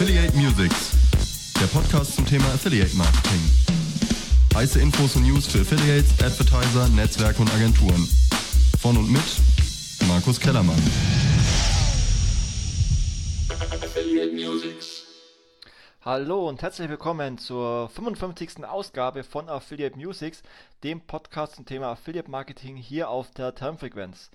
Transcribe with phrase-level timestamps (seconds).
[0.00, 0.92] Affiliate Musics,
[1.58, 3.40] der Podcast zum Thema Affiliate Marketing.
[4.54, 8.08] Heiße Infos und News für Affiliates, Advertiser, Netzwerke und Agenturen.
[8.80, 9.24] Von und mit
[10.06, 10.80] Markus Kellermann.
[13.82, 15.02] Affiliate Musics.
[16.04, 18.64] Hallo und herzlich willkommen zur 55.
[18.64, 20.44] Ausgabe von Affiliate Musics,
[20.84, 24.30] dem Podcast zum Thema Affiliate Marketing hier auf der Termfrequenz.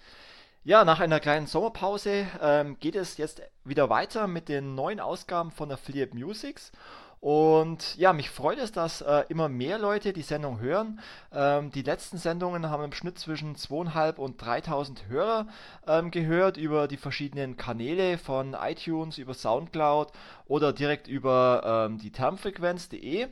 [0.65, 5.51] Ja, nach einer kleinen Sommerpause ähm, geht es jetzt wieder weiter mit den neuen Ausgaben
[5.51, 6.71] von Affiliate Musics.
[7.19, 11.01] Und ja, mich freut es, dass äh, immer mehr Leute die Sendung hören.
[11.33, 15.47] Ähm, die letzten Sendungen haben im Schnitt zwischen 2.500 und 3.000 Hörer
[15.85, 20.13] ähm, gehört über die verschiedenen Kanäle von iTunes, über Soundcloud
[20.45, 23.27] oder direkt über ähm, die termfrequenz.de.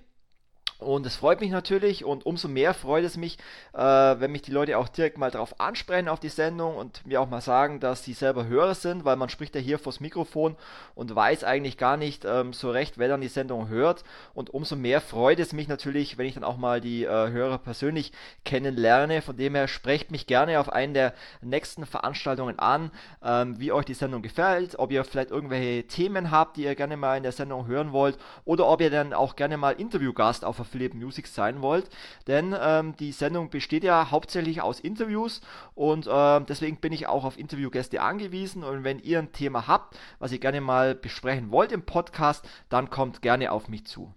[0.82, 3.38] Und es freut mich natürlich und umso mehr freut es mich,
[3.74, 7.22] äh, wenn mich die Leute auch direkt mal darauf ansprechen auf die Sendung und mir
[7.22, 10.56] auch mal sagen, dass sie selber Hörer sind, weil man spricht ja hier vors Mikrofon
[10.96, 14.04] und weiß eigentlich gar nicht ähm, so recht, wer dann die Sendung hört.
[14.34, 17.60] Und umso mehr freut es mich natürlich, wenn ich dann auch mal die äh, Hörer
[17.60, 18.12] persönlich
[18.44, 19.22] kennenlerne.
[19.22, 22.90] Von dem her sprecht mich gerne auf einen der nächsten Veranstaltungen an,
[23.24, 26.98] ähm, wie euch die Sendung gefällt, ob ihr vielleicht irgendwelche Themen habt, die ihr gerne
[26.98, 30.71] mal in der Sendung hören wollt oder ob ihr dann auch gerne mal Interviewgast auf
[30.72, 31.90] Affiliate Music sein wollt.
[32.28, 35.42] Denn ähm, die Sendung besteht ja hauptsächlich aus Interviews
[35.76, 38.64] und äh, deswegen bin ich auch auf Interviewgäste angewiesen.
[38.64, 42.90] Und wenn ihr ein Thema habt, was ihr gerne mal besprechen wollt im Podcast, dann
[42.90, 44.14] kommt gerne auf mich zu.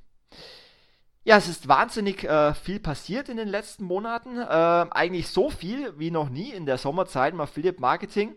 [1.27, 4.37] Ja, es ist wahnsinnig äh, viel passiert in den letzten Monaten.
[4.37, 8.35] Äh, eigentlich so viel wie noch nie in der Sommerzeit im Affiliate Marketing.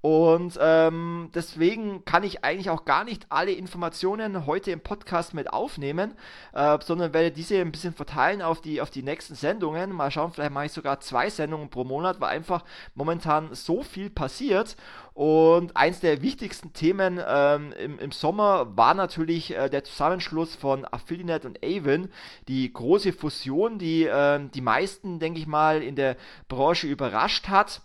[0.00, 5.52] Und ähm, deswegen kann ich eigentlich auch gar nicht alle Informationen heute im Podcast mit
[5.52, 6.14] aufnehmen,
[6.52, 9.90] äh, sondern werde diese ein bisschen verteilen auf die, auf die nächsten Sendungen.
[9.90, 14.08] Mal schauen, vielleicht mache ich sogar zwei Sendungen pro Monat, weil einfach momentan so viel
[14.08, 14.76] passiert.
[15.14, 20.84] Und eins der wichtigsten Themen ähm, im, im Sommer war natürlich äh, der Zusammenschluss von
[20.84, 22.08] Affiliate und Avon,
[22.46, 26.16] die große Fusion, die äh, die meisten, denke ich mal, in der
[26.46, 27.82] Branche überrascht hat.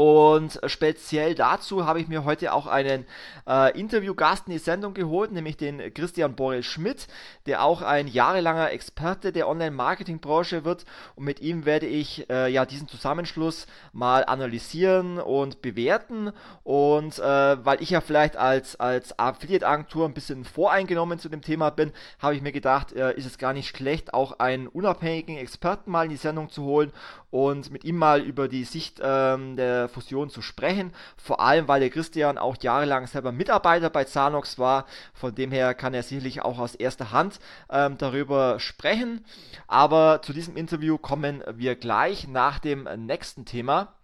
[0.00, 3.04] Und speziell dazu habe ich mir heute auch einen
[3.46, 7.06] äh, Interviewgast in die Sendung geholt, nämlich den Christian Borel Schmidt,
[7.44, 10.86] der auch ein jahrelanger Experte der Online-Marketing-Branche wird.
[11.16, 16.32] Und mit ihm werde ich äh, ja diesen Zusammenschluss mal analysieren und bewerten.
[16.64, 21.68] Und äh, weil ich ja vielleicht als, als Affiliate-Agentur ein bisschen voreingenommen zu dem Thema
[21.68, 25.90] bin, habe ich mir gedacht, äh, ist es gar nicht schlecht, auch einen unabhängigen Experten
[25.90, 26.90] mal in die Sendung zu holen
[27.30, 30.92] und mit ihm mal über die Sicht ähm, der Fusion zu sprechen.
[31.16, 34.86] Vor allem, weil der Christian auch jahrelang selber Mitarbeiter bei Zanox war.
[35.14, 37.38] Von dem her kann er sicherlich auch aus erster Hand
[37.70, 39.24] ähm, darüber sprechen.
[39.68, 43.94] Aber zu diesem Interview kommen wir gleich nach dem nächsten Thema.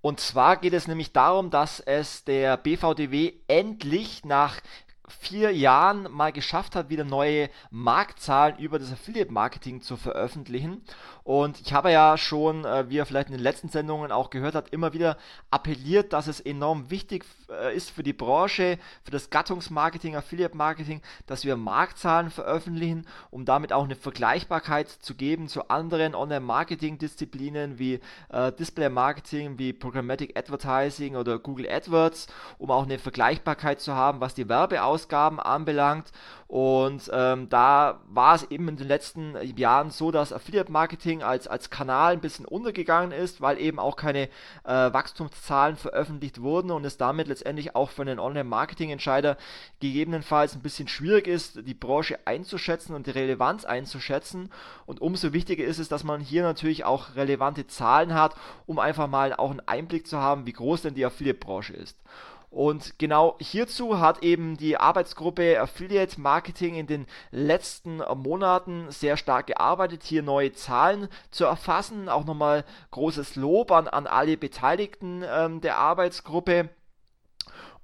[0.00, 4.60] Und zwar geht es nämlich darum, dass es der BVDW endlich nach
[5.08, 10.82] vier Jahren mal geschafft hat, wieder neue Marktzahlen über das Affiliate Marketing zu veröffentlichen.
[11.28, 14.54] Und ich habe ja schon, äh, wie ihr vielleicht in den letzten Sendungen auch gehört
[14.54, 15.18] habt, immer wieder
[15.50, 21.02] appelliert, dass es enorm wichtig äh, ist für die Branche, für das Gattungsmarketing, Affiliate Marketing,
[21.26, 28.00] dass wir Marktzahlen veröffentlichen, um damit auch eine Vergleichbarkeit zu geben zu anderen Online-Marketing-Disziplinen wie
[28.30, 34.22] äh, Display Marketing, wie Programmatic Advertising oder Google AdWords, um auch eine Vergleichbarkeit zu haben,
[34.22, 36.10] was die Werbeausgaben anbelangt.
[36.46, 40.72] Und ähm, da war es eben in den letzten Jahren so, dass Affiliate
[41.18, 44.28] Marketing als, als Kanal ein bisschen untergegangen ist, weil eben auch keine
[44.64, 49.36] äh, Wachstumszahlen veröffentlicht wurden und es damit letztendlich auch für einen Online-Marketing-Entscheider
[49.80, 54.50] gegebenenfalls ein bisschen schwierig ist, die Branche einzuschätzen und die Relevanz einzuschätzen.
[54.86, 58.34] Und umso wichtiger ist es, dass man hier natürlich auch relevante Zahlen hat,
[58.66, 61.96] um einfach mal auch einen Einblick zu haben, wie groß denn die Affiliate-Branche ist.
[62.50, 69.48] Und genau hierzu hat eben die Arbeitsgruppe Affiliate Marketing in den letzten Monaten sehr stark
[69.48, 72.08] gearbeitet, hier neue Zahlen zu erfassen.
[72.08, 76.70] Auch nochmal großes Lob an, an alle Beteiligten ähm, der Arbeitsgruppe.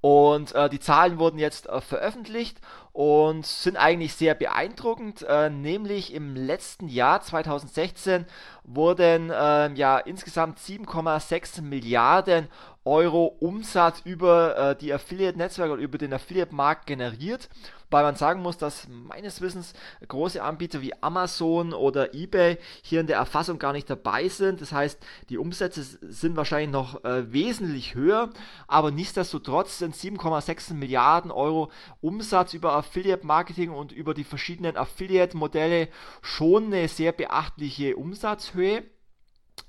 [0.01, 2.59] Und äh, die Zahlen wurden jetzt äh, veröffentlicht
[2.95, 5.21] und sind eigentlich sehr beeindruckend.
[5.27, 8.25] Äh, nämlich im letzten Jahr 2016
[8.63, 12.47] wurden ähm, ja insgesamt 7,6 Milliarden
[12.85, 17.49] Euro Umsatz über äh, die Affiliate-Netzwerke oder über den Affiliate-Markt generiert.
[17.95, 19.71] Wobei man sagen muss, dass meines Wissens
[20.05, 24.59] große Anbieter wie Amazon oder eBay hier in der Erfassung gar nicht dabei sind.
[24.59, 28.31] Das heißt, die Umsätze sind wahrscheinlich noch äh, wesentlich höher,
[28.67, 31.71] aber nichtsdestotrotz sind 7,6 Milliarden Euro
[32.01, 35.87] Umsatz über Affiliate-Marketing und über die verschiedenen Affiliate-Modelle
[36.21, 38.83] schon eine sehr beachtliche Umsatzhöhe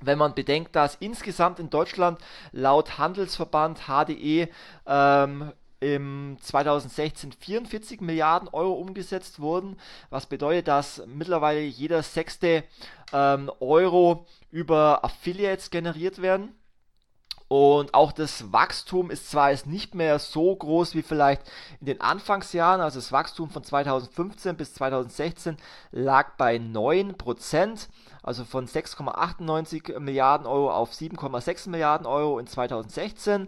[0.01, 2.19] wenn man bedenkt, dass insgesamt in Deutschland
[2.51, 4.49] laut Handelsverband HDE
[4.85, 9.77] ähm, im 2016 44 Milliarden Euro umgesetzt wurden,
[10.11, 12.65] was bedeutet, dass mittlerweile jeder sechste
[13.13, 16.55] ähm, Euro über Affiliates generiert werden.
[17.49, 21.43] Und auch das Wachstum ist zwar jetzt nicht mehr so groß wie vielleicht
[21.79, 25.57] in den Anfangsjahren, also das Wachstum von 2015 bis 2016
[25.93, 27.87] lag bei 9%,
[28.25, 33.47] also von 6,98 Milliarden Euro auf 7,6 Milliarden Euro in 2016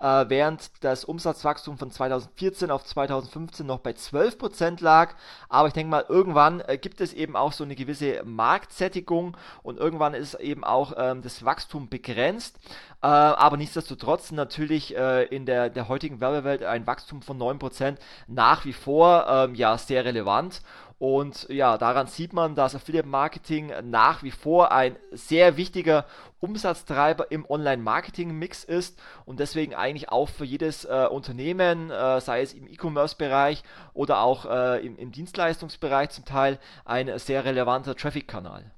[0.00, 5.14] äh, während das Umsatzwachstum von 2014 auf 2015 noch bei 12% lag.
[5.48, 9.78] Aber ich denke mal, irgendwann äh, gibt es eben auch so eine gewisse Marktsättigung und
[9.78, 12.58] irgendwann ist eben auch ähm, das Wachstum begrenzt.
[13.02, 17.96] Äh, aber nichtsdestotrotz natürlich äh, in der, der heutigen Werbewelt ein Wachstum von 9%
[18.26, 20.62] nach wie vor ähm, ja sehr relevant.
[21.00, 26.04] Und ja, daran sieht man, dass Affiliate Marketing nach wie vor ein sehr wichtiger
[26.40, 32.52] Umsatztreiber im Online-Marketing-Mix ist und deswegen eigentlich auch für jedes äh, Unternehmen, äh, sei es
[32.52, 33.62] im E-Commerce-Bereich
[33.94, 38.70] oder auch äh, im, im Dienstleistungsbereich zum Teil, ein sehr relevanter Traffic-Kanal.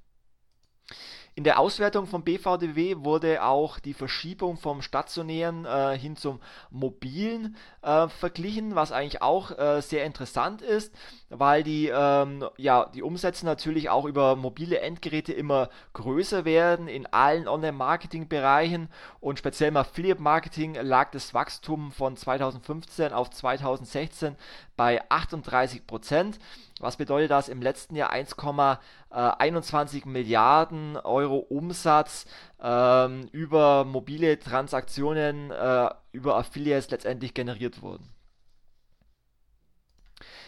[1.35, 6.41] In der Auswertung vom BVDW wurde auch die Verschiebung vom stationären äh, hin zum
[6.71, 10.95] mobilen äh, verglichen, was eigentlich auch äh, sehr interessant ist,
[11.31, 17.07] weil die, ähm, ja, die Umsätze natürlich auch über mobile Endgeräte immer größer werden in
[17.07, 18.91] allen Online-Marketing-Bereichen
[19.21, 24.37] und speziell im Affiliate-Marketing lag das Wachstum von 2015 auf 2016
[24.77, 26.39] bei 38 Prozent.
[26.83, 27.49] Was bedeutet das?
[27.49, 32.27] Im letzten Jahr 1,21 Milliarden Euro Umsatz
[32.61, 38.09] ähm, über mobile Transaktionen, äh, über Affiliates letztendlich generiert wurden.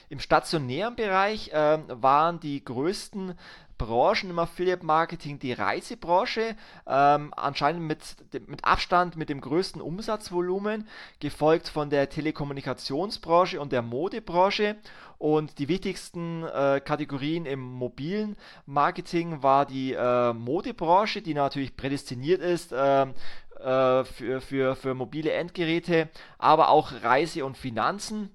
[0.08, 3.38] Im stationären Bereich äh, waren die größten
[3.78, 6.56] Branchen im Affiliate Marketing die Reisebranche,
[6.86, 8.00] ähm, anscheinend mit,
[8.48, 10.88] mit Abstand mit dem größten Umsatzvolumen,
[11.20, 14.76] gefolgt von der Telekommunikationsbranche und der Modebranche.
[15.18, 18.36] Und die wichtigsten äh, Kategorien im mobilen
[18.66, 23.14] Marketing war die äh, Modebranche, die natürlich prädestiniert ist ähm,
[23.60, 28.34] äh, für, für, für mobile Endgeräte, aber auch Reise und Finanzen.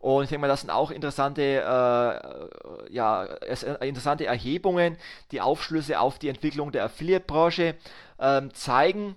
[0.00, 4.96] Und ich denke mal, das sind auch interessante, äh, ja, äh, interessante Erhebungen,
[5.30, 7.74] die Aufschlüsse auf die Entwicklung der Affiliate-Branche
[8.18, 9.16] ähm, zeigen.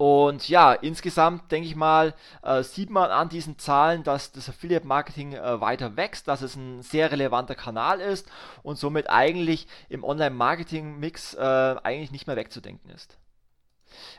[0.00, 4.86] Und ja, insgesamt denke ich mal, äh, sieht man an diesen Zahlen, dass das Affiliate
[4.86, 8.26] Marketing äh, weiter wächst, dass es ein sehr relevanter Kanal ist
[8.62, 13.18] und somit eigentlich im Online Marketing Mix äh, eigentlich nicht mehr wegzudenken ist.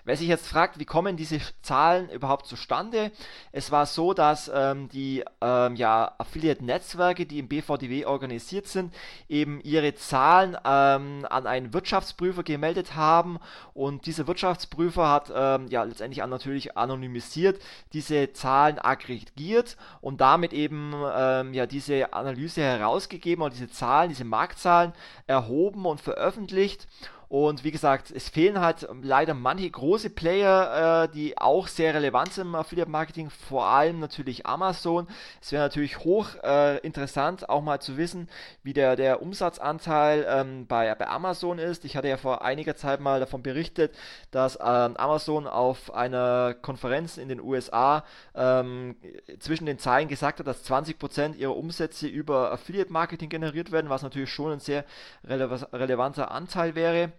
[0.03, 3.11] Wer sich jetzt fragt, wie kommen diese Zahlen überhaupt zustande?
[3.51, 8.93] Es war so, dass ähm, die ähm, ja, Affiliate-Netzwerke, die im BVDW organisiert sind,
[9.29, 13.39] eben ihre Zahlen ähm, an einen Wirtschaftsprüfer gemeldet haben
[13.73, 17.61] und dieser Wirtschaftsprüfer hat ähm, ja letztendlich natürlich anonymisiert
[17.93, 24.25] diese Zahlen aggregiert und damit eben ähm, ja diese Analyse herausgegeben und diese Zahlen, diese
[24.25, 24.93] Marktzahlen
[25.27, 26.87] erhoben und veröffentlicht.
[27.31, 32.33] Und wie gesagt, es fehlen halt leider manche große Player, äh, die auch sehr relevant
[32.33, 35.07] sind im Affiliate Marketing, vor allem natürlich Amazon.
[35.41, 38.27] Es wäre natürlich hoch äh, interessant, auch mal zu wissen,
[38.63, 41.85] wie der, der Umsatzanteil ähm, bei, bei Amazon ist.
[41.85, 43.95] Ich hatte ja vor einiger Zeit mal davon berichtet,
[44.31, 48.03] dass ähm, Amazon auf einer Konferenz in den USA
[48.35, 48.97] ähm,
[49.39, 54.01] zwischen den Zeilen gesagt hat, dass 20% ihrer Umsätze über Affiliate Marketing generiert werden, was
[54.01, 54.83] natürlich schon ein sehr
[55.25, 57.13] rele relevanter Anteil wäre.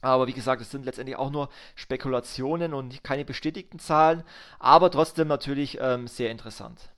[0.00, 4.22] Aber wie gesagt, es sind letztendlich auch nur Spekulationen und keine bestätigten Zahlen,
[4.58, 6.90] aber trotzdem natürlich ähm, sehr interessant.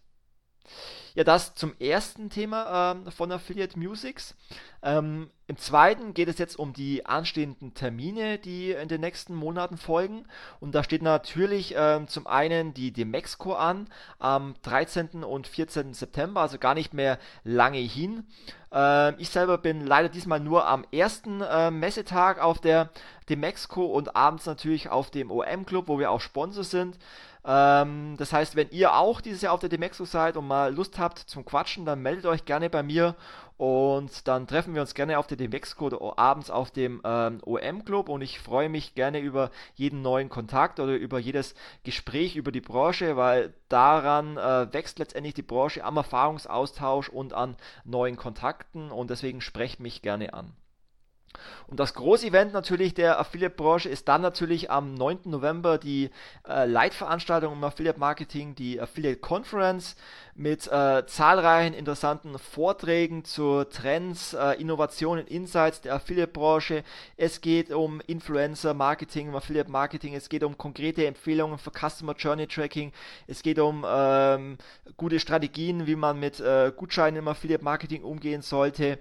[1.16, 4.36] Ja, das zum ersten Thema ähm, von Affiliate Musics.
[4.82, 9.78] Ähm, Im zweiten geht es jetzt um die anstehenden Termine, die in den nächsten Monaten
[9.78, 10.26] folgen.
[10.60, 15.24] Und da steht natürlich ähm, zum einen die Demexco an am 13.
[15.24, 15.94] und 14.
[15.94, 18.26] September, also gar nicht mehr lange hin.
[18.70, 22.90] Ähm, ich selber bin leider diesmal nur am ersten äh, Messetag auf der
[23.30, 26.98] Demexco und abends natürlich auf dem OM Club, wo wir auch Sponsor sind.
[27.46, 30.98] Ähm, das heißt, wenn ihr auch dieses Jahr auf der Demexco seid und mal Lust
[30.98, 33.14] habt zum Quatschen, dann meldet euch gerne bei mir
[33.56, 37.84] und dann treffen wir uns gerne auf der Demexco oder abends auf dem ähm, OM
[37.84, 42.50] Club und ich freue mich gerne über jeden neuen Kontakt oder über jedes Gespräch über
[42.50, 48.90] die Branche, weil daran äh, wächst letztendlich die Branche am Erfahrungsaustausch und an neuen Kontakten
[48.90, 50.52] und deswegen sprecht mich gerne an.
[51.66, 55.20] Und das Großevent natürlich der Affiliate-Branche ist dann natürlich am 9.
[55.24, 56.10] November die
[56.48, 59.96] äh, Leitveranstaltung im Affiliate-Marketing, die Affiliate Conference
[60.36, 66.84] mit äh, zahlreichen interessanten Vorträgen zu Trends, äh, Innovationen, Insights der Affiliate-Branche.
[67.16, 72.92] Es geht um Influencer-Marketing, um Affiliate-Marketing, es geht um konkrete Empfehlungen für Customer Journey Tracking,
[73.26, 74.58] es geht um ähm,
[74.98, 78.98] gute Strategien, wie man mit äh, Gutscheinen im Affiliate-Marketing umgehen sollte.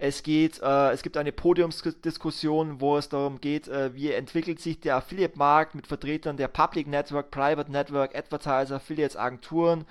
[0.00, 4.78] Es geht, äh, es gibt eine Podiumsdiskussion, wo es darum geht, äh, wie entwickelt sich
[4.78, 9.86] der Affiliate-Markt mit Vertretern der Public Network, Private Network, Advertiser, Affiliates, Agenturen.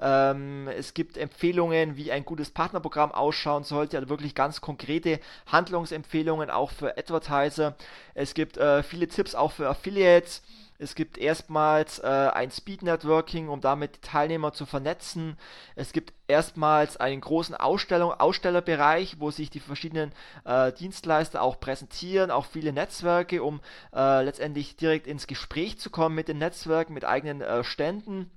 [0.00, 6.50] Ähm, es gibt Empfehlungen, wie ein gutes Partnerprogramm ausschauen sollte, also wirklich ganz konkrete Handlungsempfehlungen
[6.50, 7.76] auch für Advertiser.
[8.14, 10.42] Es gibt äh, viele Tipps auch für Affiliates.
[10.82, 15.38] Es gibt erstmals äh, ein Speed Networking, um damit die Teilnehmer zu vernetzen.
[15.76, 20.12] Es gibt erstmals einen großen Ausstellung, Ausstellerbereich, wo sich die verschiedenen
[20.44, 23.60] äh, Dienstleister auch präsentieren, auch viele Netzwerke, um
[23.94, 28.28] äh, letztendlich direkt ins Gespräch zu kommen mit den Netzwerken, mit eigenen äh, Ständen.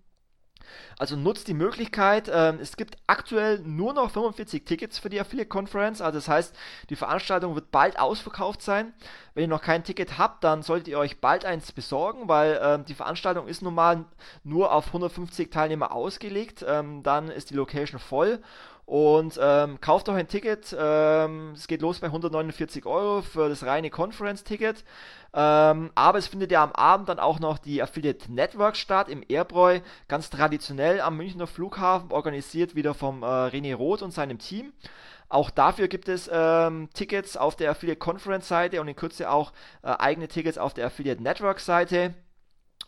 [0.97, 2.29] Also nutzt die Möglichkeit.
[2.33, 6.01] Ähm, es gibt aktuell nur noch 45 Tickets für die Affiliate Conference.
[6.01, 6.55] Also das heißt,
[6.89, 8.93] die Veranstaltung wird bald ausverkauft sein.
[9.33, 12.85] Wenn ihr noch kein Ticket habt, dann solltet ihr euch bald eins besorgen, weil ähm,
[12.85, 14.05] die Veranstaltung ist nun mal
[14.43, 16.65] nur auf 150 Teilnehmer ausgelegt.
[16.67, 18.41] Ähm, dann ist die Location voll
[18.85, 20.75] und ähm, kauft euch ein Ticket.
[20.77, 24.83] Ähm, es geht los bei 149 Euro für das reine Conference-Ticket.
[25.33, 29.23] Ähm, aber es findet ja am Abend dann auch noch die Affiliate Network statt im
[29.27, 34.71] Airbräu, ganz traditionell am Münchner Flughafen, organisiert wieder vom äh, René Roth und seinem Team.
[35.27, 39.51] Auch dafür gibt es ähm, Tickets auf der Affiliate Conference Seite und in Kürze auch
[39.81, 42.13] äh, eigene Tickets auf der Affiliate Network Seite.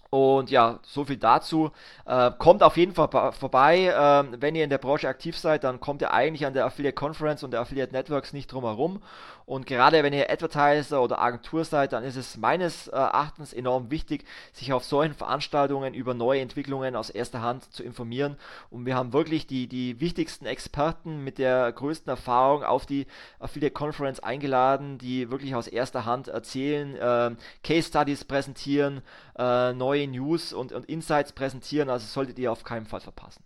[0.10, 1.72] Und ja, so viel dazu.
[2.06, 3.94] Äh, kommt auf jeden Fall vorbei.
[3.96, 6.96] Ähm, wenn ihr in der Branche aktiv seid, dann kommt ihr eigentlich an der Affiliate
[6.96, 9.02] Conference und der Affiliate Networks nicht drum herum.
[9.48, 14.26] Und gerade wenn ihr Advertiser oder Agentur seid, dann ist es meines Erachtens enorm wichtig,
[14.52, 18.36] sich auf solchen Veranstaltungen über neue Entwicklungen aus erster Hand zu informieren.
[18.70, 23.08] Und wir haben wirklich die, die wichtigsten Experten mit der größten Erfahrung auf die
[23.40, 29.02] Affiliate Conference eingeladen, die wirklich aus erster Hand erzählen, äh, Case Studies präsentieren,
[29.40, 31.90] äh, neue News und, und Insights präsentieren.
[31.90, 33.46] Also solltet ihr auf keinen Fall verpassen.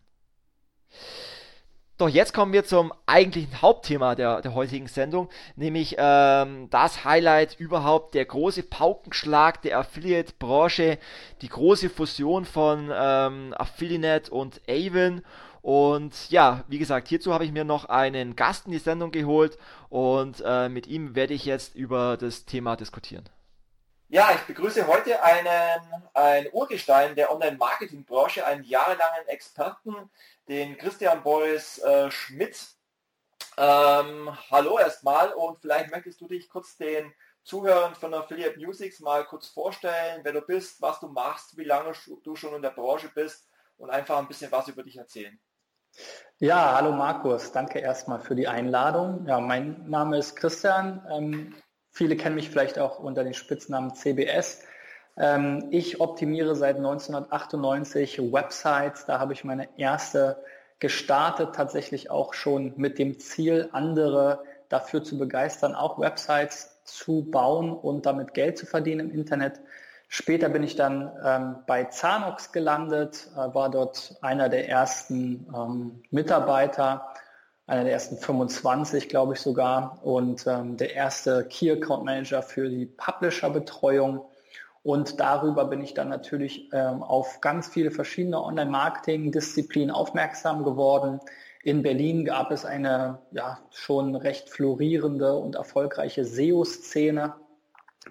[2.01, 7.60] Doch jetzt kommen wir zum eigentlichen Hauptthema der, der heutigen Sendung, nämlich ähm, das Highlight
[7.60, 10.98] überhaupt, der große Paukenschlag der Affiliate-Branche,
[11.43, 15.22] die große Fusion von ähm, Affiliate und Avon.
[15.62, 19.60] Und ja, wie gesagt, hierzu habe ich mir noch einen Gast in die Sendung geholt
[19.89, 23.25] und äh, mit ihm werde ich jetzt über das Thema diskutieren.
[24.11, 25.81] Ja, ich begrüße heute einen,
[26.13, 29.95] ein Urgestein der Online-Marketing-Branche, einen jahrelangen Experten,
[30.49, 32.75] den Christian Boris äh, Schmidt.
[33.55, 37.13] Ähm, hallo erstmal und vielleicht möchtest du dich kurz den
[37.43, 41.93] Zuhörern von Affiliate Musics mal kurz vorstellen, wer du bist, was du machst, wie lange
[42.21, 45.39] du schon in der Branche bist und einfach ein bisschen was über dich erzählen.
[46.37, 49.25] Ja, hallo Markus, danke erstmal für die Einladung.
[49.25, 51.07] Ja, mein Name ist Christian.
[51.09, 51.55] Ähm,
[51.91, 54.63] viele kennen mich vielleicht auch unter dem Spitznamen CBS.
[55.17, 59.05] Ähm, ich optimiere seit 1998 Websites.
[59.05, 60.43] Da habe ich meine erste
[60.79, 67.71] gestartet, tatsächlich auch schon mit dem Ziel, andere dafür zu begeistern, auch Websites zu bauen
[67.71, 69.60] und damit Geld zu verdienen im Internet.
[70.07, 76.03] Später bin ich dann ähm, bei Zanox gelandet, äh, war dort einer der ersten ähm,
[76.10, 77.10] Mitarbeiter,
[77.67, 82.69] einer der ersten 25, glaube ich sogar, und ähm, der erste Key Account Manager für
[82.69, 84.25] die Publisher-Betreuung.
[84.83, 91.19] Und darüber bin ich dann natürlich ähm, auf ganz viele verschiedene Online-Marketing-Disziplinen aufmerksam geworden.
[91.63, 97.35] In Berlin gab es eine ja, schon recht florierende und erfolgreiche SEO-Szene.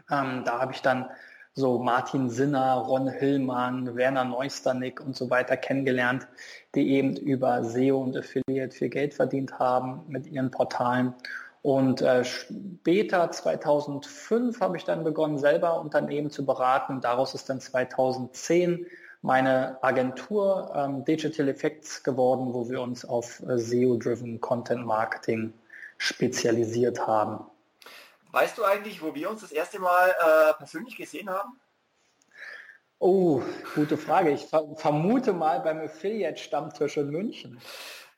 [0.08, 1.10] Ähm, da habe ich dann
[1.54, 6.26] so Martin Sinner, Ron Hillmann, Werner Neusternick und so weiter kennengelernt,
[6.74, 11.14] die eben über SEO und Affiliate viel Geld verdient haben mit ihren Portalen.
[11.62, 17.00] Und äh, später, 2005, habe ich dann begonnen, selber Unternehmen zu beraten.
[17.00, 18.86] Daraus ist dann 2010
[19.22, 25.52] meine Agentur ähm, Digital Effects geworden, wo wir uns auf äh, SEO-driven Content Marketing
[25.98, 27.44] spezialisiert haben.
[28.32, 31.60] Weißt du eigentlich, wo wir uns das erste Mal äh, persönlich gesehen haben?
[32.98, 33.42] Oh,
[33.74, 34.30] gute Frage.
[34.30, 37.60] Ich ver vermute mal beim Affiliate-Stammtisch in München.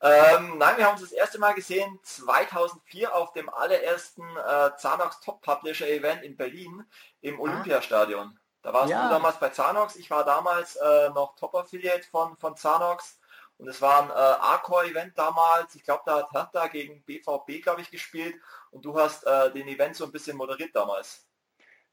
[0.01, 5.21] Ähm, nein, wir haben uns das erste Mal gesehen 2004 auf dem allerersten äh, Zanox
[5.21, 6.83] Top Publisher Event in Berlin
[7.21, 7.43] im ah.
[7.43, 8.37] Olympiastadion.
[8.61, 9.07] Da warst ja.
[9.07, 13.17] du damals bei Zanox, ich war damals äh, noch Top Affiliate von, von Zanox
[13.57, 15.75] Und es war ein äh, Arcor-Event damals.
[15.75, 18.35] Ich glaube, da hat Hertha gegen BVB, glaube ich, gespielt.
[18.73, 21.25] Und du hast äh, den Event so ein bisschen moderiert damals.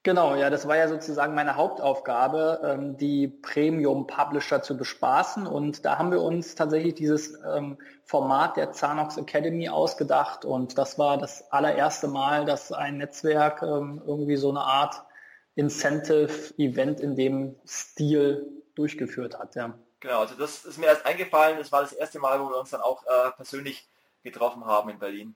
[0.03, 5.47] Genau, ja, das war ja sozusagen meine Hauptaufgabe, ähm, die Premium-Publisher zu bespaßen.
[5.47, 10.47] Und da haben wir uns tatsächlich dieses ähm, Format der Zanox Academy ausgedacht.
[10.47, 15.03] Und das war das allererste Mal, dass ein Netzwerk ähm, irgendwie so eine Art
[15.57, 18.47] Incentive-Event in dem Stil
[18.77, 19.55] durchgeführt hat.
[19.55, 19.79] Ja.
[20.01, 21.59] Genau, also das ist mir erst eingefallen.
[21.59, 23.87] Das war das erste Mal, wo wir uns dann auch äh, persönlich
[24.23, 25.35] getroffen haben in Berlin.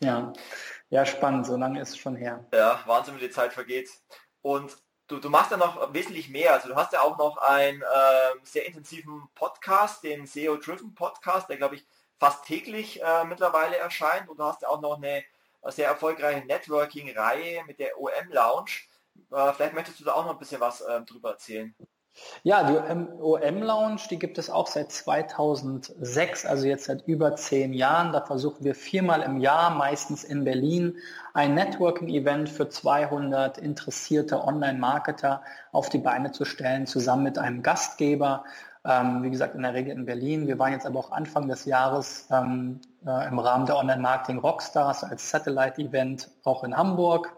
[0.00, 0.32] Ja,
[0.90, 2.44] ja, spannend, so lange ist es schon her.
[2.52, 3.90] Ja, Wahnsinn, wie die Zeit vergeht.
[4.42, 4.76] Und
[5.08, 6.54] du, du machst ja noch wesentlich mehr.
[6.54, 11.48] Also du hast ja auch noch einen äh, sehr intensiven Podcast, den SEO Driven Podcast,
[11.48, 11.86] der glaube ich
[12.18, 14.28] fast täglich äh, mittlerweile erscheint.
[14.28, 15.24] Und du hast ja auch noch eine
[15.66, 18.70] sehr erfolgreiche Networking-Reihe mit der OM Lounge.
[19.32, 21.74] Äh, vielleicht möchtest du da auch noch ein bisschen was äh, drüber erzählen.
[22.42, 22.76] Ja, die
[23.20, 28.12] OM Lounge, die gibt es auch seit 2006, also jetzt seit über zehn Jahren.
[28.12, 30.96] Da versuchen wir viermal im Jahr, meistens in Berlin,
[31.34, 38.44] ein Networking-Event für 200 interessierte Online-Marketer auf die Beine zu stellen, zusammen mit einem Gastgeber.
[38.84, 40.46] Ähm, wie gesagt, in der Regel in Berlin.
[40.46, 45.04] Wir waren jetzt aber auch Anfang des Jahres ähm, äh, im Rahmen der Online-Marketing Rockstars
[45.04, 47.37] als Satellite-Event auch in Hamburg.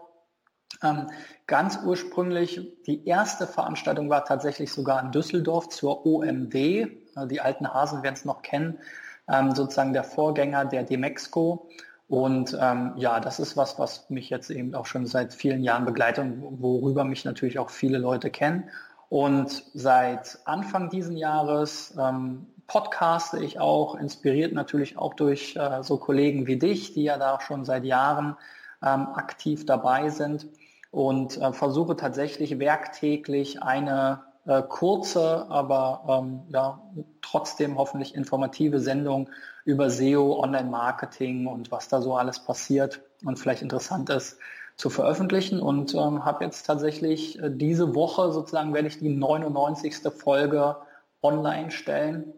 [0.83, 1.07] Ähm,
[1.47, 6.55] ganz ursprünglich, die erste Veranstaltung war tatsächlich sogar in Düsseldorf zur OMD.
[6.55, 6.87] Äh,
[7.27, 8.79] die alten Hasen werden es noch kennen,
[9.27, 11.69] ähm, sozusagen der Vorgänger der Demexco.
[12.07, 15.85] Und ähm, ja, das ist was, was mich jetzt eben auch schon seit vielen Jahren
[15.85, 18.69] begleitet und worüber mich natürlich auch viele Leute kennen.
[19.07, 25.97] Und seit Anfang diesen Jahres ähm, podcaste ich auch, inspiriert natürlich auch durch äh, so
[25.97, 28.35] Kollegen wie dich, die ja da auch schon seit Jahren
[28.81, 30.47] ähm, aktiv dabei sind
[30.91, 36.81] und äh, versuche tatsächlich werktäglich eine äh, kurze, aber ähm, ja,
[37.21, 39.29] trotzdem hoffentlich informative Sendung
[39.63, 44.37] über SEO, Online-Marketing und was da so alles passiert und vielleicht interessant ist
[44.75, 49.97] zu veröffentlichen und ähm, habe jetzt tatsächlich äh, diese Woche sozusagen werde ich die 99.
[50.17, 50.75] Folge
[51.21, 52.33] online stellen.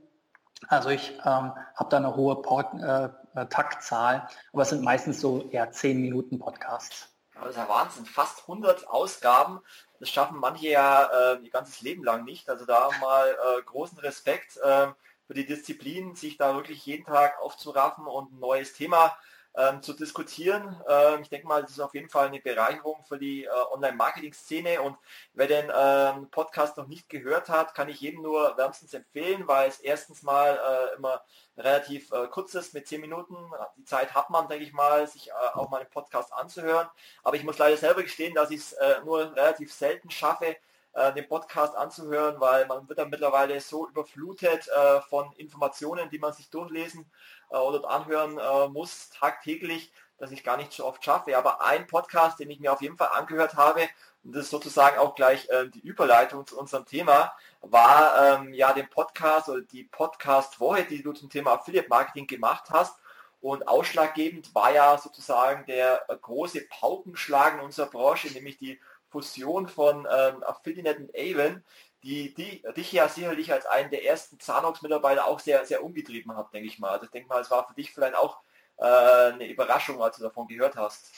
[0.67, 3.05] Also ich ähm, habe da eine hohe Port, äh,
[3.35, 7.12] äh Taktzahl, aber es sind meistens so eher 10 Minuten Podcasts.
[7.35, 8.05] Das ist ja Wahnsinn.
[8.05, 9.61] Fast 100 Ausgaben.
[9.99, 12.49] Das schaffen manche ja äh, ihr ganzes Leben lang nicht.
[12.49, 14.87] Also da mal äh, großen Respekt äh,
[15.25, 19.17] für die Disziplin, sich da wirklich jeden Tag aufzuraffen und ein neues Thema
[19.55, 20.75] ähm, zu diskutieren.
[20.87, 24.81] Ähm, ich denke mal, das ist auf jeden Fall eine Bereicherung für die äh, Online-Marketing-Szene
[24.81, 24.97] und
[25.33, 29.69] wer den ähm, Podcast noch nicht gehört hat, kann ich jedem nur wärmstens empfehlen, weil
[29.69, 31.21] es erstens mal äh, immer
[31.57, 33.35] relativ äh, kurz ist mit zehn Minuten.
[33.77, 36.87] Die Zeit hat man, denke ich mal, sich äh, auch mal einen Podcast anzuhören.
[37.23, 40.55] Aber ich muss leider selber gestehen, dass ich es äh, nur relativ selten schaffe,
[40.93, 46.19] äh, den Podcast anzuhören, weil man wird dann mittlerweile so überflutet äh, von Informationen, die
[46.19, 47.09] man sich durchlesen
[47.53, 51.37] äh, oder anhören äh, muss tagtäglich, dass ich gar nicht so oft schaffe.
[51.37, 53.87] Aber ein Podcast, den ich mir auf jeden Fall angehört habe,
[54.23, 58.73] und das ist sozusagen auch gleich äh, die Überleitung zu unserem Thema, war ähm, ja
[58.73, 62.97] den Podcast oder die Podcast-Woche, die du zum Thema Affiliate Marketing gemacht hast.
[63.41, 69.67] Und ausschlaggebend war ja sozusagen der äh, große Paukenschlag in unserer Branche, nämlich die Fusion
[69.67, 71.63] von ähm, Affiliate und Avon,
[72.03, 76.53] die, die dich ja sicherlich als einen der ersten Zanox-Mitarbeiter auch sehr, sehr umgetrieben hat,
[76.53, 76.91] denke ich mal.
[76.91, 78.39] Also ich denke mal, es war für dich vielleicht auch
[78.77, 81.11] äh, eine Überraschung, als du davon gehört hast.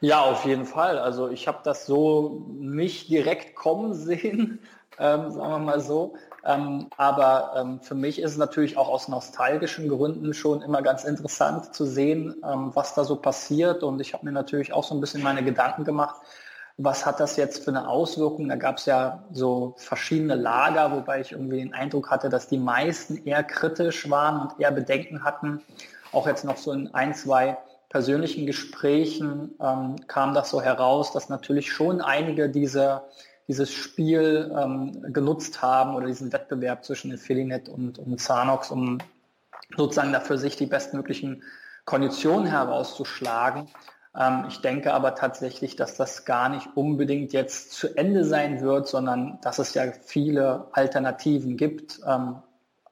[0.00, 0.98] Ja, auf jeden Fall.
[0.98, 4.60] Also ich habe das so nicht direkt kommen sehen,
[4.98, 6.14] ähm, sagen wir mal so.
[6.44, 11.04] Ähm, aber ähm, für mich ist es natürlich auch aus nostalgischen Gründen schon immer ganz
[11.04, 13.82] interessant zu sehen, ähm, was da so passiert.
[13.82, 16.20] Und ich habe mir natürlich auch so ein bisschen meine Gedanken gemacht,
[16.82, 18.48] was hat das jetzt für eine Auswirkung?
[18.48, 22.58] Da gab es ja so verschiedene Lager, wobei ich irgendwie den Eindruck hatte, dass die
[22.58, 25.60] meisten eher kritisch waren und eher Bedenken hatten.
[26.12, 27.58] Auch jetzt noch so in ein, zwei
[27.90, 33.02] persönlichen Gesprächen ähm, kam das so heraus, dass natürlich schon einige diese,
[33.46, 38.98] dieses Spiel ähm, genutzt haben oder diesen Wettbewerb zwischen Affiliate und, und Zanox, um
[39.76, 41.42] sozusagen dafür sich die bestmöglichen
[41.84, 43.68] Konditionen herauszuschlagen.
[44.16, 48.88] Ähm, ich denke aber tatsächlich, dass das gar nicht unbedingt jetzt zu Ende sein wird,
[48.88, 52.00] sondern dass es ja viele Alternativen gibt.
[52.06, 52.36] Ähm,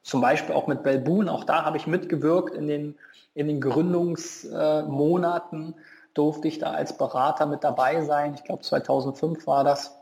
[0.02, 2.96] zum Beispiel auch mit Belboon, auch da habe ich mitgewirkt in den,
[3.34, 5.74] in den Gründungsmonaten,
[6.14, 8.34] durfte ich da als Berater mit dabei sein.
[8.34, 9.94] Ich glaube 2005 war das.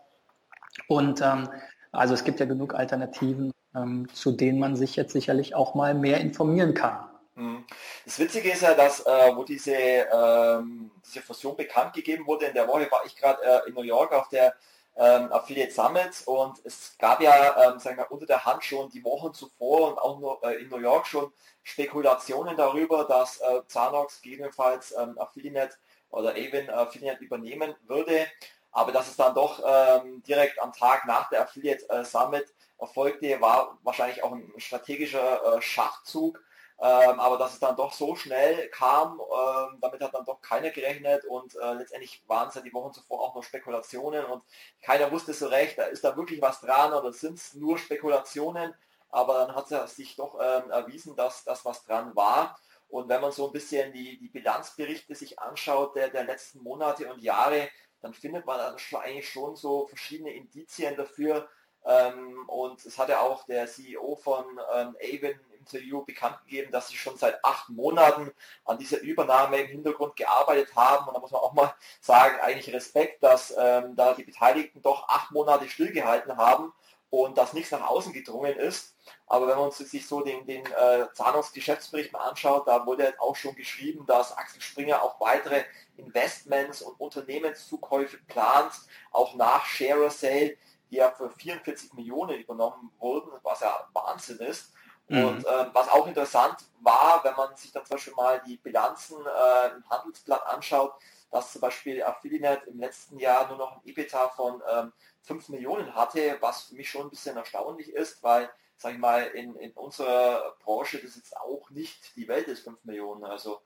[0.88, 1.48] Und ähm,
[1.92, 5.94] also es gibt ja genug Alternativen, ähm, zu denen man sich jetzt sicherlich auch mal
[5.94, 6.98] mehr informieren kann.
[7.36, 7.66] Mhm.
[8.06, 12.54] Das Witzige ist ja, dass äh, wo diese, ähm, diese Fusion bekannt gegeben wurde, in
[12.54, 14.54] der Woche war ich gerade äh, in New York auf der
[14.96, 19.04] ähm, Affiliate Summit und es gab ja ähm, sagen wir, unter der Hand schon die
[19.04, 21.30] Wochen zuvor und auch nur, äh, in New York schon
[21.62, 25.76] Spekulationen darüber, dass äh, Zanox gegebenenfalls ähm, Affiliate
[26.08, 28.26] oder Avon Affiliate übernehmen würde,
[28.72, 32.46] aber dass es dann doch ähm, direkt am Tag nach der Affiliate äh, Summit
[32.78, 36.42] erfolgte, war wahrscheinlich auch ein strategischer äh, Schachzug
[36.78, 40.70] ähm, aber dass es dann doch so schnell kam, ähm, damit hat dann doch keiner
[40.70, 44.42] gerechnet und äh, letztendlich waren es ja die Wochen zuvor auch noch Spekulationen und
[44.82, 48.74] keiner wusste so recht, ist da wirklich was dran oder sind es nur Spekulationen,
[49.08, 52.58] aber dann hat es sich doch ähm, erwiesen, dass das was dran war.
[52.88, 57.10] Und wenn man so ein bisschen die, die Bilanzberichte sich anschaut der, der letzten Monate
[57.12, 57.68] und Jahre,
[58.00, 61.48] dann findet man eigentlich schon so verschiedene Indizien dafür.
[61.84, 66.96] Ähm, und es hatte auch der CEO von ähm, Avon Interview bekannt gegeben, dass sie
[66.96, 68.32] schon seit acht Monaten
[68.64, 71.08] an dieser Übernahme im Hintergrund gearbeitet haben.
[71.08, 75.08] Und da muss man auch mal sagen, eigentlich Respekt, dass ähm, da die Beteiligten doch
[75.08, 76.72] acht Monate stillgehalten haben
[77.10, 78.94] und dass nichts nach außen gedrungen ist.
[79.26, 83.54] Aber wenn man sich so den, den äh, Zahlungsgeschäftsbericht mal anschaut, da wurde auch schon
[83.54, 85.64] geschrieben, dass Axel Springer auch weitere
[85.96, 88.72] Investments und Unternehmenszukäufe plant,
[89.12, 90.56] auch nach Share Sale,
[90.90, 94.72] die ja für 44 Millionen übernommen wurden, was ja Wahnsinn ist.
[95.08, 95.24] Mhm.
[95.24, 99.16] Und äh, was auch interessant war, wenn man sich dann zum Beispiel mal die Bilanzen
[99.24, 100.94] äh, im Handelsblatt anschaut,
[101.30, 104.92] dass zum Beispiel Affiliate im letzten Jahr nur noch ein EBITDA von ähm,
[105.22, 109.22] 5 Millionen hatte, was für mich schon ein bisschen erstaunlich ist, weil, sag ich mal,
[109.22, 113.24] in, in unserer Branche das jetzt auch nicht die Welt ist 5 Millionen.
[113.24, 113.60] Also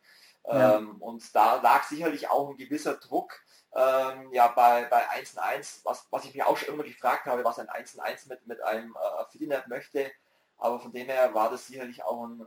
[0.47, 0.77] ja.
[0.77, 3.41] ähm, und da lag sicherlich auch ein gewisser Druck
[3.75, 7.59] ähm, ja bei, bei 1.1, was, was ich mir auch schon immer gefragt habe, was
[7.59, 10.11] ein 1.1 mit, mit einem äh, Affiliate möchte
[10.61, 12.47] aber von dem her war das sicherlich auch ein,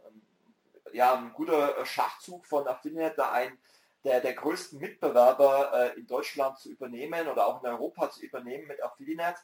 [0.93, 3.58] ja, ein guter Schachzug von Affinity, da ein
[4.04, 8.67] der, der größten Mitbewerber äh, in Deutschland zu übernehmen oder auch in Europa zu übernehmen
[8.67, 9.39] mit Affiliate.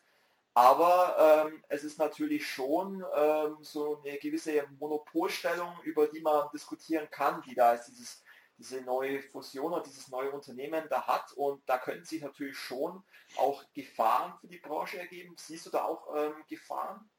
[0.54, 7.08] Aber ähm, es ist natürlich schon ähm, so eine gewisse Monopolstellung, über die man diskutieren
[7.10, 8.24] kann, die da ist dieses,
[8.58, 11.32] diese neue Fusion und dieses neue Unternehmen da hat.
[11.34, 13.02] Und da können sich natürlich schon
[13.38, 15.36] auch Gefahren für die Branche ergeben.
[15.38, 17.10] Siehst du da auch ähm, Gefahren?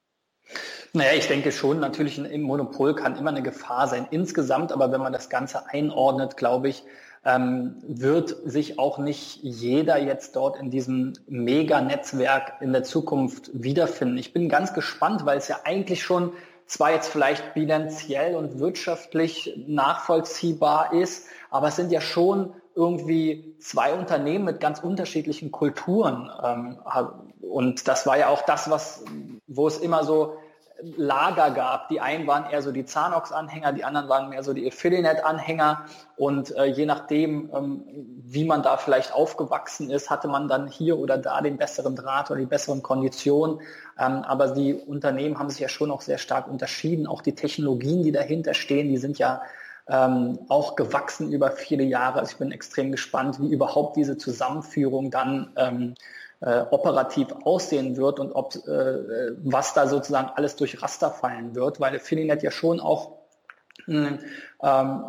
[0.92, 5.00] Naja, ich denke schon, natürlich ein Monopol kann immer eine Gefahr sein insgesamt, aber wenn
[5.00, 6.84] man das Ganze einordnet, glaube ich,
[7.24, 14.16] ähm, wird sich auch nicht jeder jetzt dort in diesem Mega-Netzwerk in der Zukunft wiederfinden.
[14.16, 16.32] Ich bin ganz gespannt, weil es ja eigentlich schon
[16.66, 23.94] zwar jetzt vielleicht bilanziell und wirtschaftlich nachvollziehbar ist, aber es sind ja schon irgendwie zwei
[23.94, 26.30] Unternehmen mit ganz unterschiedlichen Kulturen.
[26.42, 26.78] Ähm,
[27.40, 29.04] und das war ja auch das, was,
[29.46, 30.36] wo es immer so
[30.82, 31.88] Lager gab.
[31.88, 35.84] Die einen waren eher so die Zanox-Anhänger, die anderen waren mehr so die Affiliate-Anhänger.
[36.16, 37.84] Und äh, je nachdem, ähm,
[38.22, 42.30] wie man da vielleicht aufgewachsen ist, hatte man dann hier oder da den besseren Draht
[42.30, 43.60] oder die besseren Konditionen.
[43.98, 47.06] Ähm, aber die Unternehmen haben sich ja schon auch sehr stark unterschieden.
[47.06, 49.42] Auch die Technologien, die dahinter stehen, die sind ja
[49.90, 52.20] ähm, auch gewachsen über viele Jahre.
[52.20, 55.94] Also ich bin extrem gespannt, wie überhaupt diese Zusammenführung dann ähm,
[56.40, 61.80] äh, operativ aussehen wird und ob äh, was da sozusagen alles durch Raster fallen wird,
[61.80, 63.18] weil Affiliate ja schon auch
[63.86, 64.20] hm,
[64.62, 65.04] ähm,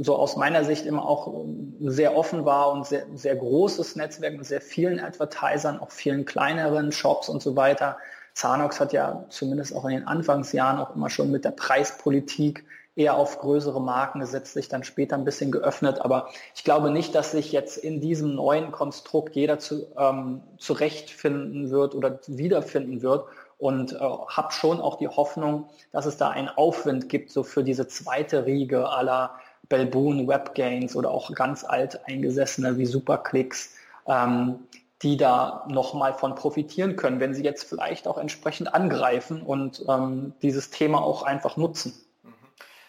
[0.00, 1.44] so aus meiner Sicht immer auch
[1.80, 6.92] sehr offen war und sehr, sehr großes Netzwerk mit sehr vielen Advertisern, auch vielen kleineren
[6.92, 7.98] Shops und so weiter.
[8.32, 12.64] Zanox hat ja zumindest auch in den Anfangsjahren auch immer schon mit der Preispolitik
[12.96, 16.00] eher auf größere Marken gesetzt, sich dann später ein bisschen geöffnet.
[16.00, 21.70] Aber ich glaube nicht, dass sich jetzt in diesem neuen Konstrukt jeder zu, ähm, zurechtfinden
[21.70, 23.26] wird oder wiederfinden wird.
[23.58, 27.64] Und äh, habe schon auch die Hoffnung, dass es da einen Aufwind gibt, so für
[27.64, 29.30] diese zweite Riege aller
[29.68, 33.74] Belboon, Webgains oder auch ganz alt eingesessene wie Superclicks,
[34.06, 34.58] ähm,
[35.02, 40.34] die da nochmal von profitieren können, wenn sie jetzt vielleicht auch entsprechend angreifen und ähm,
[40.42, 41.94] dieses Thema auch einfach nutzen.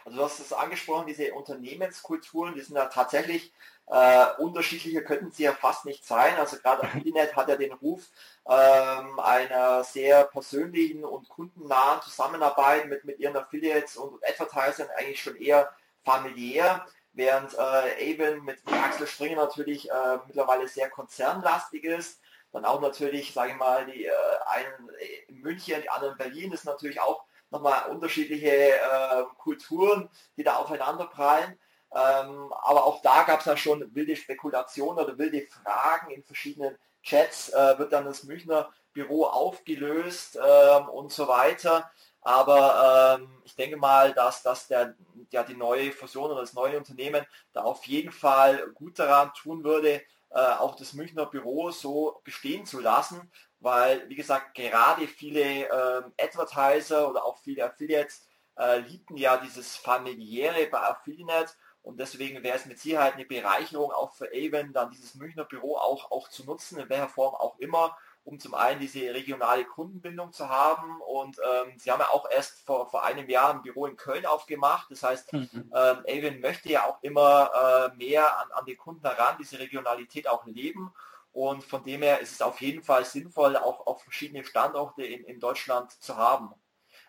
[0.06, 3.52] Also du hast es angesprochen, diese Unternehmenskulturen, die sind ja tatsächlich
[3.88, 6.36] äh, unterschiedlicher könnten sie ja fast nicht sein.
[6.38, 8.10] Also gerade Affiliate hat ja den Ruf
[8.48, 15.36] ähm, einer sehr persönlichen und kundennahen Zusammenarbeit mit, mit ihren Affiliates und Advertisern eigentlich schon
[15.36, 15.72] eher
[16.04, 22.20] familiär, während äh, Avon mit Axel Springer natürlich äh, mittlerweile sehr konzernlastig ist.
[22.52, 24.12] Dann auch natürlich, sage ich mal, die äh,
[24.48, 24.90] einen
[25.28, 30.58] in München, die anderen in Berlin ist natürlich auch nochmal unterschiedliche äh, Kulturen, die da
[30.58, 31.58] aufeinander prallen.
[31.94, 36.78] Ähm, aber auch da gab es ja schon wilde Spekulationen oder wilde Fragen in verschiedenen
[37.04, 37.50] Chats.
[37.50, 41.90] Äh, wird dann das Münchner Büro aufgelöst ähm, und so weiter.
[42.22, 44.96] Aber ähm, ich denke mal, dass, dass der,
[45.30, 49.64] ja, die neue Fusion oder das neue Unternehmen da auf jeden Fall gut daran tun
[49.64, 53.32] würde, äh, auch das Münchner Büro so bestehen zu lassen,
[53.66, 58.28] weil, wie gesagt, gerade viele äh, Advertiser oder auch viele Affiliates
[58.60, 61.52] äh, liebten ja dieses familiäre bei Affiliate
[61.82, 65.78] und deswegen wäre es mit Sicherheit eine Bereicherung auch für Avon, dann dieses Münchner Büro
[65.78, 70.32] auch, auch zu nutzen, in welcher Form auch immer, um zum einen diese regionale Kundenbindung
[70.32, 73.88] zu haben und ähm, sie haben ja auch erst vor, vor einem Jahr ein Büro
[73.88, 74.92] in Köln aufgemacht.
[74.92, 75.50] Das heißt, mhm.
[75.54, 77.50] ähm, Avon möchte ja auch immer
[77.92, 80.94] äh, mehr an, an den Kunden heran, diese Regionalität auch leben.
[81.36, 85.26] Und von dem her ist es auf jeden Fall sinnvoll, auch auf verschiedene Standorte in,
[85.26, 86.54] in Deutschland zu haben.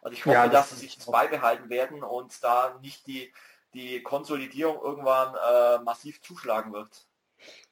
[0.03, 3.33] Also ich hoffe, ja, das dass sie sich das beibehalten werden und da nicht die,
[3.73, 7.07] die Konsolidierung irgendwann äh, massiv zuschlagen wird.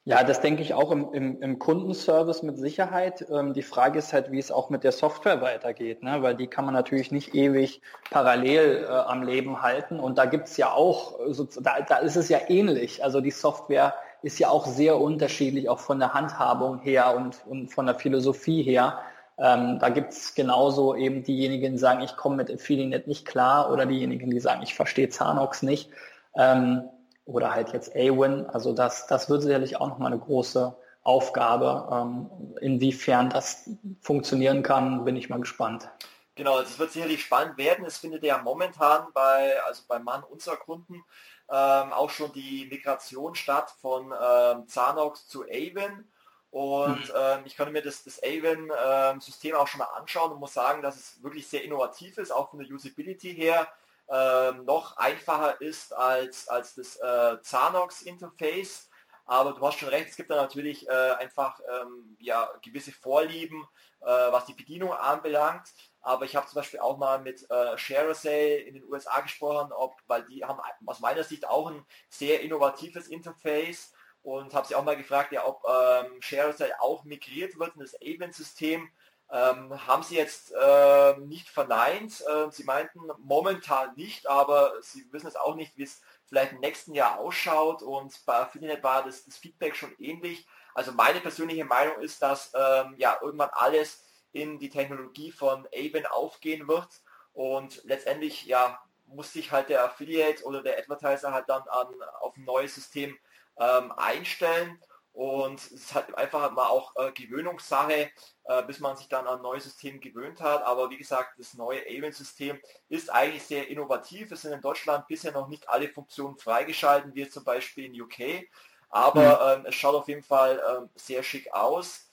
[0.05, 3.25] Ja, das denke ich auch im, im, im Kundenservice mit Sicherheit.
[3.29, 6.21] Ähm, die Frage ist halt, wie es auch mit der Software weitergeht, ne?
[6.21, 9.99] weil die kann man natürlich nicht ewig parallel äh, am Leben halten.
[9.99, 13.03] Und da gibt's ja auch, so, da, da ist es ja ähnlich.
[13.03, 17.69] Also die Software ist ja auch sehr unterschiedlich, auch von der Handhabung her und, und
[17.69, 18.99] von der Philosophie her.
[19.37, 23.85] Ähm, da gibt's genauso eben diejenigen, die sagen, ich komme mit Affiliate nicht klar oder
[23.85, 25.89] diejenigen, die sagen, ich verstehe Zanox nicht.
[26.35, 26.83] Ähm,
[27.25, 28.45] oder halt jetzt AWIN.
[28.45, 31.87] Also das, das wird sicherlich auch nochmal eine große Aufgabe.
[31.91, 32.29] Ähm,
[32.61, 33.69] inwiefern das
[34.01, 35.89] funktionieren kann, bin ich mal gespannt.
[36.35, 37.85] Genau, es wird sicherlich spannend werden.
[37.85, 41.03] Es findet ja momentan bei, also beim Mann unserer Kunden
[41.49, 46.07] ähm, auch schon die Migration statt von ähm, Zanox zu Avon.
[46.51, 47.13] Und mhm.
[47.15, 50.81] ähm, ich konnte mir das, das Avon-System ähm, auch schon mal anschauen und muss sagen,
[50.81, 53.67] dass es wirklich sehr innovativ ist, auch von der Usability her
[54.07, 58.89] äh, noch einfacher ist als, als das äh, Zanox-Interface.
[59.25, 63.67] Aber du hast schon recht, es gibt da natürlich äh, einfach ähm, ja, gewisse Vorlieben,
[64.01, 65.73] äh, was die Bedienung anbelangt.
[66.05, 69.97] Aber ich habe zum Beispiel auch mal mit äh, ShareSale in den USA gesprochen, ob,
[70.05, 73.91] weil die haben aus meiner Sicht auch ein sehr innovatives Interface
[74.21, 77.95] und habe sie auch mal gefragt, ja, ob ähm, ShareSale auch migriert wird in das
[77.95, 78.87] Avent-System.
[79.31, 82.21] Ähm, haben sie jetzt äh, nicht verneint.
[82.21, 86.59] Äh, sie meinten momentan nicht, aber sie wissen es auch nicht, wie es vielleicht im
[86.59, 87.81] nächsten Jahr ausschaut.
[87.81, 90.45] Und bei Affiliate war das, das, Feedback schon ähnlich.
[90.75, 94.04] Also meine persönliche Meinung ist, dass ähm, ja irgendwann alles
[94.35, 96.89] in die Technologie von Avon aufgehen wird.
[97.33, 101.87] Und letztendlich ja muss sich halt der Affiliate oder der Advertiser halt dann an,
[102.19, 103.17] auf ein neues System
[103.57, 104.79] ähm, einstellen.
[105.13, 108.11] Und es ist halt einfach mal auch äh, Gewöhnungssache,
[108.43, 110.63] äh, bis man sich dann an ein neues System gewöhnt hat.
[110.63, 114.31] Aber wie gesagt, das neue Avon-System ist eigentlich sehr innovativ.
[114.33, 118.49] Es sind in Deutschland bisher noch nicht alle Funktionen freigeschalten, wie zum Beispiel in UK.
[118.89, 119.61] Aber mhm.
[119.61, 122.09] ähm, es schaut auf jeden Fall ähm, sehr schick aus.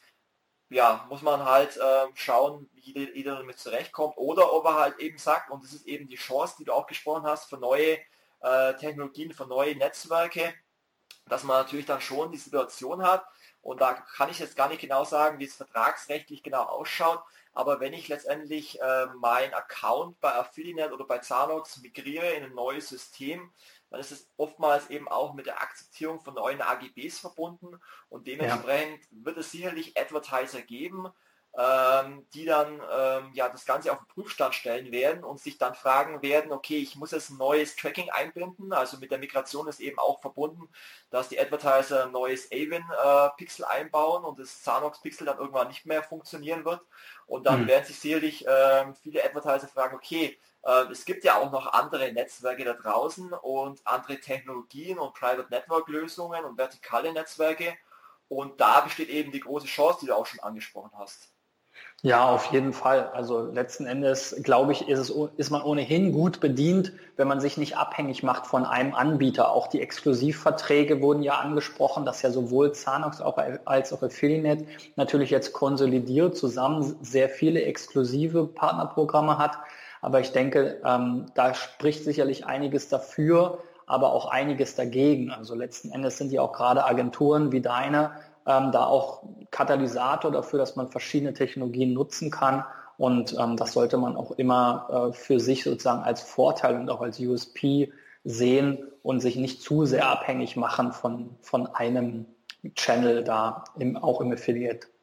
[0.72, 4.16] Ja, muss man halt ähm, schauen, wie jeder damit zurechtkommt.
[4.16, 6.86] Oder ob er halt eben sagt, und das ist eben die Chance, die du auch
[6.86, 7.98] gesprochen hast, für neue
[8.40, 10.54] äh, Technologien, für neue Netzwerke
[11.26, 13.24] dass man natürlich dann schon die Situation hat,
[13.60, 17.78] und da kann ich jetzt gar nicht genau sagen, wie es vertragsrechtlich genau ausschaut, aber
[17.78, 22.88] wenn ich letztendlich äh, mein Account bei Affiliate oder bei Zanox migriere in ein neues
[22.88, 23.52] System,
[23.92, 27.78] dann ist es oftmals eben auch mit der Akzeptierung von neuen AGBs verbunden
[28.08, 29.08] und dementsprechend ja.
[29.10, 31.12] wird es sicherlich Advertiser geben,
[31.58, 35.74] ähm, die dann ähm, ja das Ganze auf den Prüfstand stellen werden und sich dann
[35.74, 39.80] fragen werden, okay, ich muss jetzt ein neues Tracking einbinden, also mit der Migration ist
[39.80, 40.70] eben auch verbunden,
[41.10, 46.02] dass die Advertiser ein neues Avon-Pixel äh, einbauen und das Zanox-Pixel dann irgendwann nicht mehr
[46.02, 46.80] funktionieren wird
[47.26, 47.68] und dann mhm.
[47.68, 50.40] werden sich sicherlich äh, viele Advertiser fragen, okay,
[50.90, 55.88] es gibt ja auch noch andere Netzwerke da draußen und andere Technologien und Private Network
[55.88, 57.74] Lösungen und vertikale Netzwerke
[58.28, 61.32] und da besteht eben die große Chance, die du auch schon angesprochen hast.
[62.04, 63.10] Ja, auf jeden Fall.
[63.14, 67.56] Also letzten Endes, glaube ich, ist, es, ist man ohnehin gut bedient, wenn man sich
[67.56, 69.52] nicht abhängig macht von einem Anbieter.
[69.52, 75.52] Auch die Exklusivverträge wurden ja angesprochen, dass ja sowohl Zanox als auch Affiliate natürlich jetzt
[75.52, 79.58] konsolidiert zusammen sehr viele exklusive Partnerprogramme hat.
[80.02, 85.30] Aber ich denke, ähm, da spricht sicherlich einiges dafür, aber auch einiges dagegen.
[85.30, 88.12] Also letzten Endes sind ja auch gerade Agenturen wie deine
[88.46, 92.64] ähm, da auch Katalysator dafür, dass man verschiedene Technologien nutzen kann.
[92.98, 97.00] Und ähm, das sollte man auch immer äh, für sich sozusagen als Vorteil und auch
[97.00, 97.92] als USP
[98.24, 102.26] sehen und sich nicht zu sehr abhängig machen von, von einem
[102.74, 104.32] Channel da, im, auch im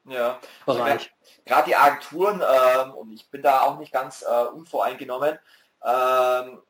[0.10, 0.92] Affiliate-Bereich.
[0.92, 1.10] Also
[1.46, 5.40] Gerade die Agenturen, ähm, und ich bin da auch nicht ganz äh, unvoreingenommen,
[5.84, 6.62] ähm,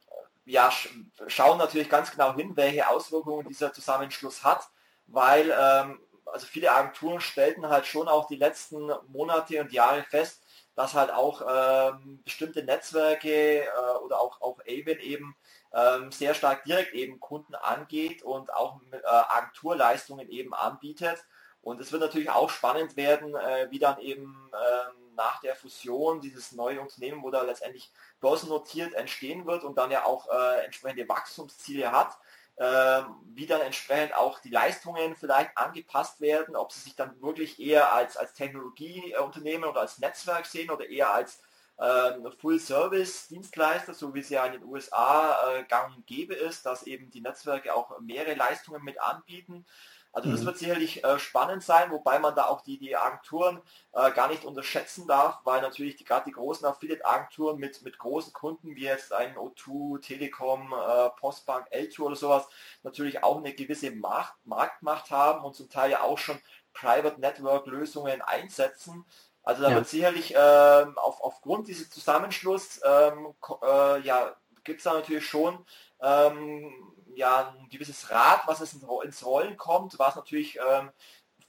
[0.45, 0.89] ja, sch
[1.27, 4.67] schauen natürlich ganz genau hin, welche Auswirkungen dieser Zusammenschluss hat,
[5.07, 10.43] weil ähm, also viele Agenturen stellten halt schon auch die letzten Monate und Jahre fest,
[10.75, 15.35] dass halt auch ähm, bestimmte Netzwerke äh, oder auch, auch Avon eben
[15.73, 21.25] ähm, sehr stark direkt eben Kunden angeht und auch äh, Agenturleistungen eben anbietet.
[21.61, 26.21] Und es wird natürlich auch spannend werden, äh, wie dann eben ähm, nach der Fusion
[26.21, 27.91] dieses neue Unternehmen, wo da letztendlich
[28.21, 32.17] börsennotiert entstehen wird und dann ja auch äh, entsprechende Wachstumsziele hat,
[32.55, 33.01] äh,
[33.33, 37.93] wie dann entsprechend auch die Leistungen vielleicht angepasst werden, ob sie sich dann wirklich eher
[37.93, 41.41] als, als Technologieunternehmen oder als Netzwerk sehen oder eher als
[41.79, 46.83] äh, Full-Service-Dienstleister, so wie es ja in den USA äh, gang und gäbe ist, dass
[46.83, 49.65] eben die Netzwerke auch mehrere Leistungen mit anbieten.
[50.11, 50.45] Also das mhm.
[50.47, 53.61] wird sicherlich äh, spannend sein, wobei man da auch die, die Agenturen
[53.93, 58.33] äh, gar nicht unterschätzen darf, weil natürlich die, gerade die großen Affiliate-Agenturen mit, mit großen
[58.33, 62.47] Kunden wie jetzt ein O2, Telekom, äh, Postbank, L2 oder sowas
[62.81, 66.39] natürlich auch eine gewisse Macht, Marktmacht haben und zum Teil ja auch schon
[66.73, 69.05] Private Network Lösungen einsetzen.
[69.43, 69.75] Also da ja.
[69.75, 75.65] wird sicherlich ähm, auf, aufgrund dieses Zusammenschluss ähm, äh, ja, gibt es da natürlich schon
[76.01, 76.73] ähm,
[77.19, 80.89] ja, ein gewisses Rad, was es ins Rollen kommt, was natürlich ähm,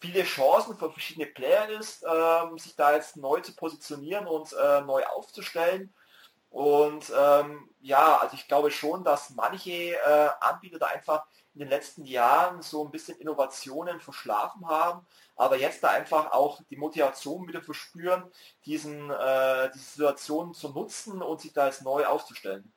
[0.00, 4.80] viele Chancen für verschiedene Player ist, ähm, sich da jetzt neu zu positionieren und äh,
[4.83, 5.94] neu aufzustellen.
[6.50, 11.68] Und ähm, ja, also ich glaube schon, dass manche äh, Anbieter da einfach in den
[11.68, 15.06] letzten Jahren so ein bisschen Innovationen verschlafen haben,
[15.37, 18.24] aber jetzt da einfach auch die Motivation wieder verspüren,
[18.64, 22.72] diesen, äh, diese Situation zu nutzen und sich da jetzt neu aufzustellen.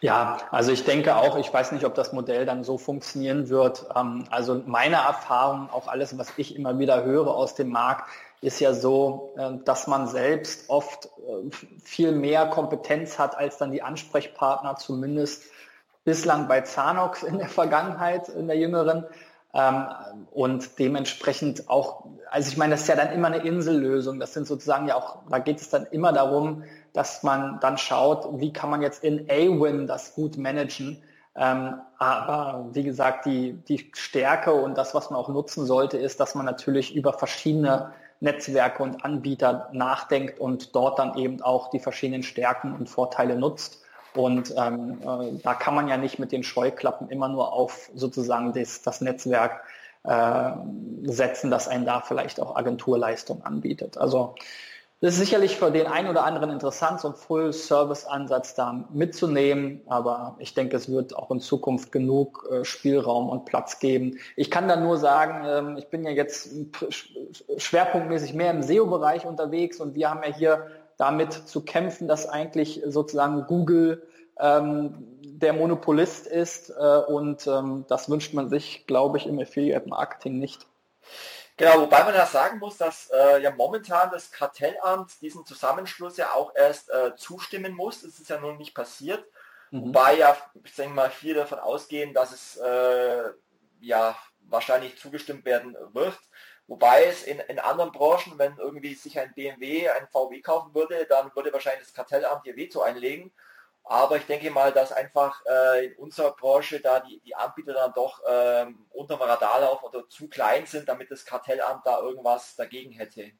[0.00, 3.86] Ja, also ich denke auch, ich weiß nicht, ob das Modell dann so funktionieren wird.
[3.96, 8.08] Ähm, also meine Erfahrung, auch alles, was ich immer wieder höre aus dem Markt,
[8.40, 11.50] ist ja so, äh, dass man selbst oft äh,
[11.82, 15.42] viel mehr Kompetenz hat als dann die Ansprechpartner, zumindest
[16.04, 19.04] bislang bei Zanox in der Vergangenheit, in der jüngeren.
[19.54, 19.86] Ähm,
[20.30, 24.20] und dementsprechend auch, also ich meine, das ist ja dann immer eine Insellösung.
[24.20, 28.40] Das sind sozusagen ja auch, da geht es dann immer darum, dass man dann schaut,
[28.40, 31.02] wie kann man jetzt in A-Win das gut managen.
[31.36, 36.20] Ähm, aber wie gesagt, die, die Stärke und das, was man auch nutzen sollte, ist,
[36.20, 41.78] dass man natürlich über verschiedene Netzwerke und Anbieter nachdenkt und dort dann eben auch die
[41.78, 43.84] verschiedenen Stärken und Vorteile nutzt.
[44.14, 48.52] Und ähm, äh, da kann man ja nicht mit den Scheuklappen immer nur auf sozusagen
[48.52, 49.62] das, das Netzwerk
[50.04, 50.50] äh,
[51.04, 53.98] setzen, das einen da vielleicht auch Agenturleistung anbietet.
[53.98, 54.34] Also
[55.00, 60.34] das ist sicherlich für den einen oder anderen interessant, so einen Full-Service-Ansatz da mitzunehmen, aber
[60.40, 64.18] ich denke, es wird auch in Zukunft genug äh, Spielraum und Platz geben.
[64.34, 66.50] Ich kann da nur sagen, ähm, ich bin ja jetzt
[67.58, 70.66] schwerpunktmäßig mehr im SEO-Bereich unterwegs und wir haben ja hier
[70.98, 74.06] damit zu kämpfen, dass eigentlich sozusagen Google
[74.38, 80.38] ähm, der Monopolist ist äh, und ähm, das wünscht man sich, glaube ich, im Affiliate-Marketing
[80.38, 80.66] nicht.
[81.56, 86.32] Genau, wobei man ja sagen muss, dass äh, ja momentan das Kartellamt diesen Zusammenschluss ja
[86.32, 88.04] auch erst äh, zustimmen muss.
[88.04, 89.24] Es ist ja nun nicht passiert.
[89.70, 89.86] Mhm.
[89.86, 93.30] Wobei ja, ich denke mal, viele davon ausgehen, dass es äh,
[93.80, 94.16] ja
[94.48, 96.16] wahrscheinlich zugestimmt werden wird.
[96.68, 101.06] Wobei es in, in anderen Branchen, wenn irgendwie sich ein BMW, ein VW kaufen würde,
[101.08, 103.32] dann würde wahrscheinlich das Kartellamt ihr Veto einlegen.
[103.84, 107.94] Aber ich denke mal, dass einfach äh, in unserer Branche da die, die Anbieter dann
[107.94, 112.54] doch ähm, unter dem Radar laufen oder zu klein sind, damit das Kartellamt da irgendwas
[112.54, 113.32] dagegen hätte.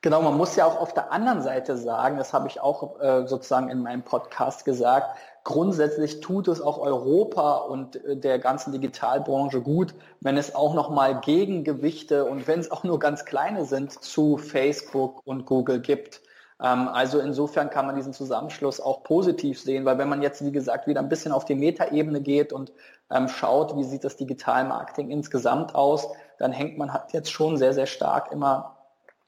[0.00, 3.28] Genau, man muss ja auch auf der anderen Seite sagen, das habe ich auch äh,
[3.28, 9.60] sozusagen in meinem Podcast gesagt, grundsätzlich tut es auch Europa und äh, der ganzen Digitalbranche
[9.60, 14.38] gut, wenn es auch nochmal Gegengewichte und wenn es auch nur ganz kleine sind zu
[14.38, 16.20] Facebook und Google gibt.
[16.62, 20.52] Ähm, also insofern kann man diesen Zusammenschluss auch positiv sehen, weil wenn man jetzt, wie
[20.52, 22.72] gesagt, wieder ein bisschen auf die Metaebene geht und
[23.10, 27.74] ähm, schaut, wie sieht das Digitalmarketing insgesamt aus, dann hängt man halt jetzt schon sehr,
[27.74, 28.76] sehr stark immer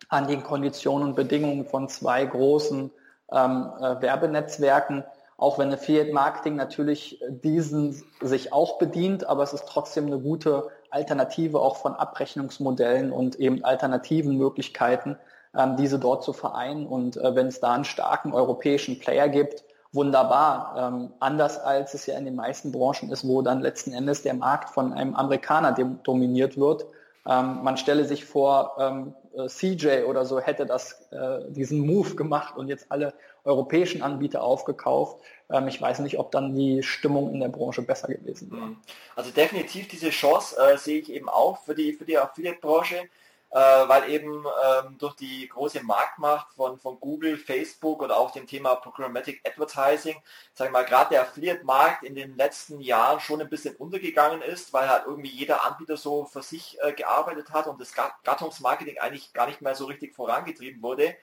[0.09, 2.91] an den Konditionen und Bedingungen von zwei großen
[3.33, 5.05] ähm, äh, Werbenetzwerken,
[5.37, 10.69] auch wenn Affiliate Marketing natürlich diesen sich auch bedient, aber es ist trotzdem eine gute
[10.91, 15.17] Alternative auch von Abrechnungsmodellen und eben alternativen Möglichkeiten,
[15.57, 16.87] ähm, diese dort zu vereinen.
[16.87, 20.75] Und äh, wenn es da einen starken europäischen Player gibt, wunderbar.
[20.77, 24.35] Ähm, anders als es ja in den meisten Branchen ist, wo dann letzten Endes der
[24.35, 26.87] Markt von einem Amerikaner dominiert wird.
[27.27, 32.15] Ähm, man stelle sich vor, ähm, äh, CJ oder so hätte das, äh, diesen Move
[32.15, 35.19] gemacht und jetzt alle europäischen Anbieter aufgekauft.
[35.51, 38.77] Ähm, ich weiß nicht, ob dann die Stimmung in der Branche besser gewesen wäre.
[39.17, 43.09] Also definitiv diese Chance äh, sehe ich eben auch für die, für die Affiliate-Branche.
[43.55, 48.49] Äh, weil eben ähm, durch die große Marktmacht von, von Google, Facebook oder auch dem
[48.49, 50.17] Thema Programmatic Advertising,
[50.55, 54.73] sagen wir mal, gerade der Affiliate-Markt in den letzten Jahren schon ein bisschen untergegangen ist,
[54.73, 59.33] weil halt irgendwie jeder Anbieter so für sich äh, gearbeitet hat und das Gattungsmarketing eigentlich
[59.33, 61.15] gar nicht mehr so richtig vorangetrieben wurde.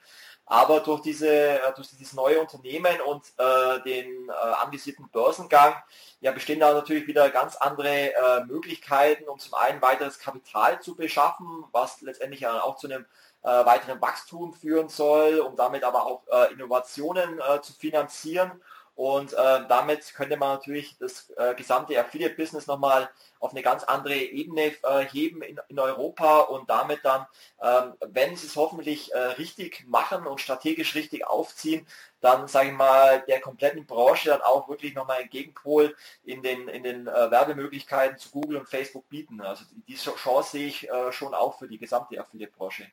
[0.44, 5.74] Aber durch, diese, äh, durch dieses neue Unternehmen und äh, den äh, anvisierten Börsengang
[6.20, 10.94] ja, bestehen da natürlich wieder ganz andere äh, Möglichkeiten, um zum einen weiteres Kapital zu
[10.94, 13.06] beschaffen, was letztendlich auch zu einem
[13.42, 18.60] äh, weiteren Wachstum führen soll, um damit aber auch äh, Innovationen zu finanzieren
[18.94, 23.08] und äh, damit könnte man natürlich das äh, gesamte Affiliate-Business nochmal
[23.40, 27.26] auf eine ganz andere Ebene äh, heben in, in, Europa und damit dann,
[27.62, 31.86] ähm, wenn sie es hoffentlich äh, richtig machen und strategisch richtig aufziehen,
[32.20, 36.68] dann sage ich mal der kompletten Branche dann auch wirklich nochmal einen Gegenpol in den,
[36.68, 39.40] in den äh, Werbemöglichkeiten zu Google und Facebook bieten.
[39.40, 42.86] Also diese Chance sehe ich äh, schon auch für die gesamte Affiliate-Branche.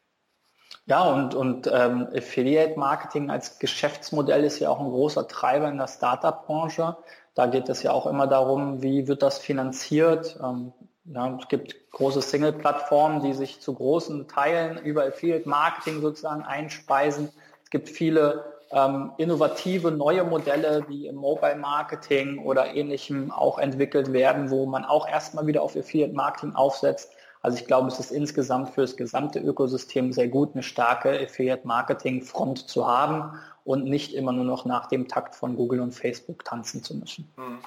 [0.89, 5.87] Ja, und, und ähm, Affiliate-Marketing als Geschäftsmodell ist ja auch ein großer Treiber in der
[5.87, 6.97] Startup-Branche.
[7.35, 10.39] Da geht es ja auch immer darum, wie wird das finanziert.
[10.43, 10.73] Ähm,
[11.05, 17.29] ja, es gibt große Single-Plattformen, die sich zu großen Teilen über Affiliate-Marketing sozusagen einspeisen.
[17.63, 24.49] Es gibt viele ähm, innovative neue Modelle, die im Mobile-Marketing oder ähnlichem auch entwickelt werden,
[24.49, 27.11] wo man auch erstmal wieder auf Affiliate-Marketing aufsetzt.
[27.41, 32.67] Also ich glaube, es ist insgesamt für das gesamte Ökosystem sehr gut, eine starke Affiliate-Marketing-Front
[32.67, 36.83] zu haben und nicht immer nur noch nach dem Takt von Google und Facebook tanzen
[36.83, 37.31] zu müssen.
[37.37, 37.59] Hm.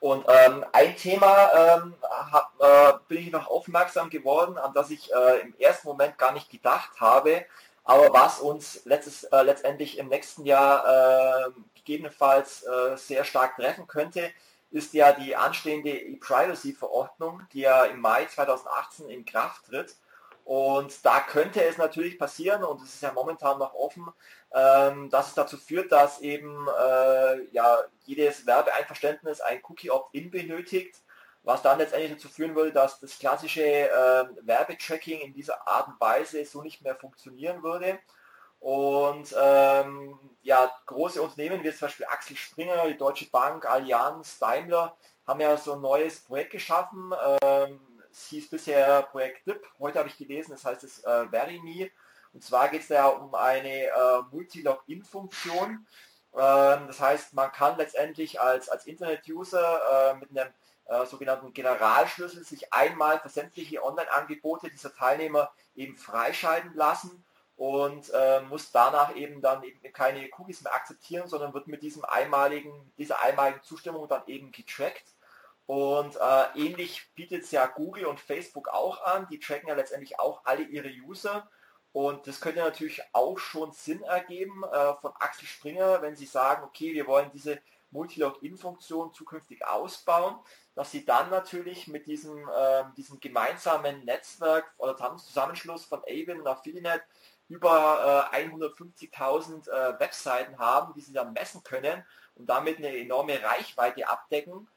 [0.00, 5.10] Und ähm, ein Thema ähm, hab, äh, bin ich noch aufmerksam geworden, an das ich
[5.12, 7.44] äh, im ersten Moment gar nicht gedacht habe,
[7.82, 13.88] aber was uns letztes, äh, letztendlich im nächsten Jahr äh, gegebenenfalls äh, sehr stark treffen
[13.88, 14.30] könnte,
[14.70, 19.96] ist ja die anstehende E-Privacy-Verordnung, die ja im Mai 2018 in Kraft tritt.
[20.44, 24.06] Und da könnte es natürlich passieren, und es ist ja momentan noch offen,
[24.54, 31.02] ähm, dass es dazu führt, dass eben äh, ja, jedes Werbeeinverständnis ein Cookie-Opt-in benötigt,
[31.42, 36.00] was dann letztendlich dazu führen würde, dass das klassische äh, Werbetracking in dieser Art und
[36.00, 37.98] Weise so nicht mehr funktionieren würde.
[38.60, 44.96] Und ähm, ja, große Unternehmen wie zum Beispiel Axel Springer, die Deutsche Bank, Allianz, Daimler
[45.26, 47.12] haben ja so ein neues Projekt geschaffen.
[47.42, 47.80] Ähm,
[48.10, 51.90] es hieß bisher Projekt DIP, heute habe ich gelesen, das heißt es äh, VeryMe.
[52.32, 55.86] Und zwar geht es da um eine äh, Multi-Login-Funktion.
[56.34, 60.52] Ähm, das heißt, man kann letztendlich als, als Internet-User äh, mit einem
[60.86, 67.24] äh, sogenannten Generalschlüssel sich einmal für sämtliche Online-Angebote dieser Teilnehmer eben freischalten lassen
[67.58, 72.04] und äh, muss danach eben dann eben keine Cookies mehr akzeptieren, sondern wird mit diesem
[72.04, 75.16] einmaligen, dieser einmaligen Zustimmung dann eben getrackt.
[75.66, 79.26] Und äh, ähnlich bietet es ja Google und Facebook auch an.
[79.28, 81.50] Die tracken ja letztendlich auch alle ihre User.
[81.90, 86.62] Und das könnte natürlich auch schon Sinn ergeben äh, von Axel Springer, wenn sie sagen,
[86.62, 90.36] okay, wir wollen diese Multi-Login-Funktion zukünftig ausbauen,
[90.76, 96.46] dass sie dann natürlich mit diesem, äh, diesem gemeinsamen Netzwerk oder Zusammenschluss von Avon und
[96.46, 97.02] Affiliate
[97.48, 103.42] über äh, 150.000 äh, Webseiten haben, die sie dann messen können und damit eine enorme
[103.42, 104.68] Reichweite abdecken.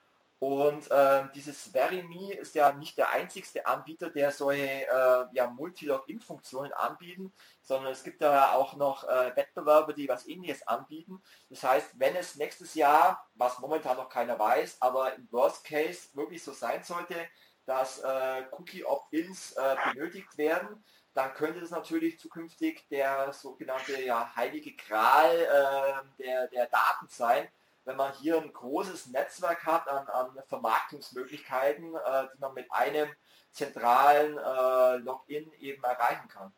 [0.41, 6.73] Und äh, dieses VeryMe ist ja nicht der einzigste Anbieter, der solche äh, ja, Multi-Login-Funktionen
[6.73, 7.31] anbieten,
[7.61, 11.21] sondern es gibt da auch noch äh, Wettbewerber, die was ähnliches anbieten.
[11.51, 16.09] Das heißt, wenn es nächstes Jahr, was momentan noch keiner weiß, aber im Worst Case
[16.15, 17.27] wirklich so sein sollte,
[17.67, 20.83] dass äh, Cookie-Opt-ins äh, benötigt werden,
[21.13, 27.47] dann könnte es natürlich zukünftig der sogenannte ja, heilige Gral äh, der, der Daten sein,
[27.91, 33.09] wenn man hier ein großes Netzwerk hat an, an Vermarktungsmöglichkeiten, äh, die man mit einem
[33.51, 36.53] zentralen äh, Login eben erreichen kann.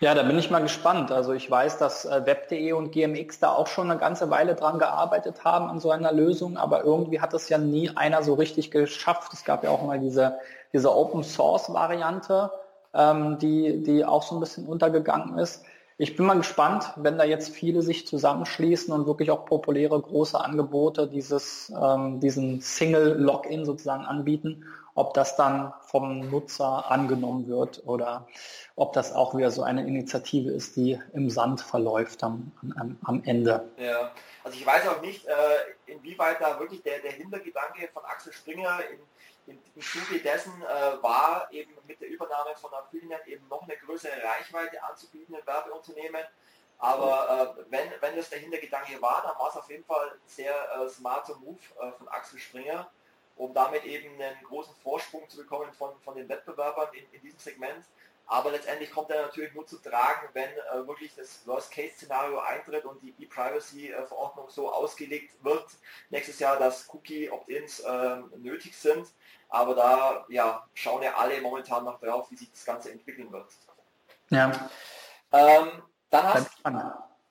[0.00, 1.12] Ja, da bin ich mal gespannt.
[1.12, 4.78] Also ich weiß, dass äh, Web.de und GMX da auch schon eine ganze Weile dran
[4.78, 8.70] gearbeitet haben an so einer Lösung, aber irgendwie hat es ja nie einer so richtig
[8.70, 9.34] geschafft.
[9.34, 10.38] Es gab ja auch mal diese,
[10.72, 12.50] diese Open Source Variante,
[12.94, 15.62] ähm, die, die auch so ein bisschen untergegangen ist.
[16.02, 20.40] Ich bin mal gespannt, wenn da jetzt viele sich zusammenschließen und wirklich auch populäre große
[20.40, 28.26] Angebote dieses, ähm, diesen Single-Login sozusagen anbieten, ob das dann vom Nutzer angenommen wird oder
[28.76, 33.22] ob das auch wieder so eine Initiative ist, die im Sand verläuft am, am, am
[33.26, 33.68] Ende.
[33.76, 34.10] Ja,
[34.42, 38.78] also ich weiß auch nicht, äh, inwieweit da wirklich der, der Hintergedanke von Axel Springer
[38.90, 39.00] in
[39.46, 43.76] im, im Zuge dessen äh, war eben mit der Übernahme von Affiliate eben noch eine
[43.76, 46.24] größere Reichweite anzubieten in Werbeunternehmen.
[46.78, 50.20] Aber äh, wenn, wenn das der Hintergedanke war, dann war es auf jeden Fall ein
[50.26, 52.90] sehr äh, smarter Move äh, von Axel Springer,
[53.36, 57.38] um damit eben einen großen Vorsprung zu bekommen von, von den Wettbewerbern in, in diesem
[57.38, 57.84] Segment.
[58.30, 63.02] Aber letztendlich kommt er natürlich nur zu tragen, wenn äh, wirklich das Worst-Case-Szenario eintritt und
[63.02, 65.66] die E-Privacy-Verordnung so ausgelegt wird
[66.10, 69.08] nächstes Jahr, dass Cookie-Opt-ins äh, nötig sind.
[69.48, 73.48] Aber da ja, schauen ja alle momentan noch drauf, wie sich das Ganze entwickeln wird.
[74.28, 74.70] Ja.
[75.32, 76.50] Ähm, dann hast,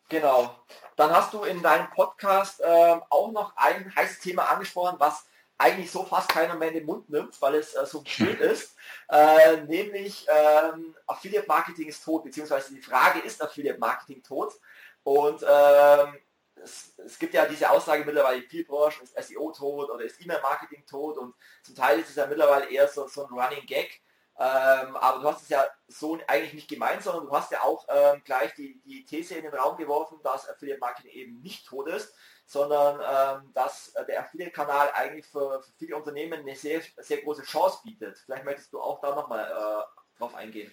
[0.10, 0.56] genau.
[0.98, 5.29] Dann hast du in deinem Podcast äh, auch noch ein heißes Thema angesprochen, was
[5.60, 8.76] eigentlich so fast keiner mehr in den Mund nimmt, weil es äh, so schön ist,
[9.10, 14.54] äh, nämlich ähm, Affiliate Marketing ist tot, beziehungsweise die Frage ist Affiliate Marketing tot.
[15.04, 16.18] Und ähm,
[16.56, 20.22] es, es, gibt ja diese Aussage mittlerweile in vielen Branchen, ist SEO tot oder ist
[20.22, 24.02] E-Mail-Marketing tot und zum Teil ist es ja mittlerweile eher so, so ein Running Gag,
[24.38, 27.86] ähm, aber du hast es ja so eigentlich nicht gemeint, sondern du hast ja auch
[27.90, 31.88] ähm, gleich die, die These in den Raum geworfen, dass Affiliate Marketing eben nicht tot
[31.88, 32.14] ist,
[32.50, 37.78] sondern ähm, dass der Affiliate-Kanal eigentlich für, für, viele Unternehmen eine sehr, sehr große Chance
[37.84, 38.18] bietet.
[38.26, 40.72] Vielleicht möchtest du auch da nochmal äh, drauf eingehen.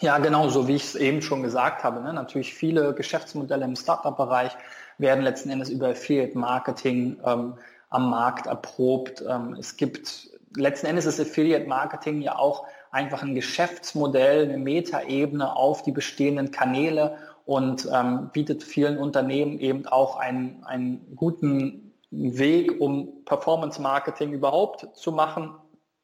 [0.00, 2.00] Ja, genau, so wie ich es eben schon gesagt habe.
[2.00, 2.12] Ne?
[2.12, 4.52] Natürlich viele Geschäftsmodelle im Startup-Bereich
[4.98, 7.58] werden letzten Endes über Affiliate-Marketing ähm,
[7.90, 9.24] am Markt erprobt.
[9.28, 15.82] Ähm, es gibt letzten Endes ist Affiliate-Marketing ja auch einfach ein Geschäftsmodell, eine Metaebene auf
[15.82, 23.24] die bestehenden Kanäle und ähm, bietet vielen Unternehmen eben auch einen, einen guten Weg, um
[23.24, 25.54] Performance-Marketing überhaupt zu machen.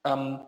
[0.04, 0.40] Ähm,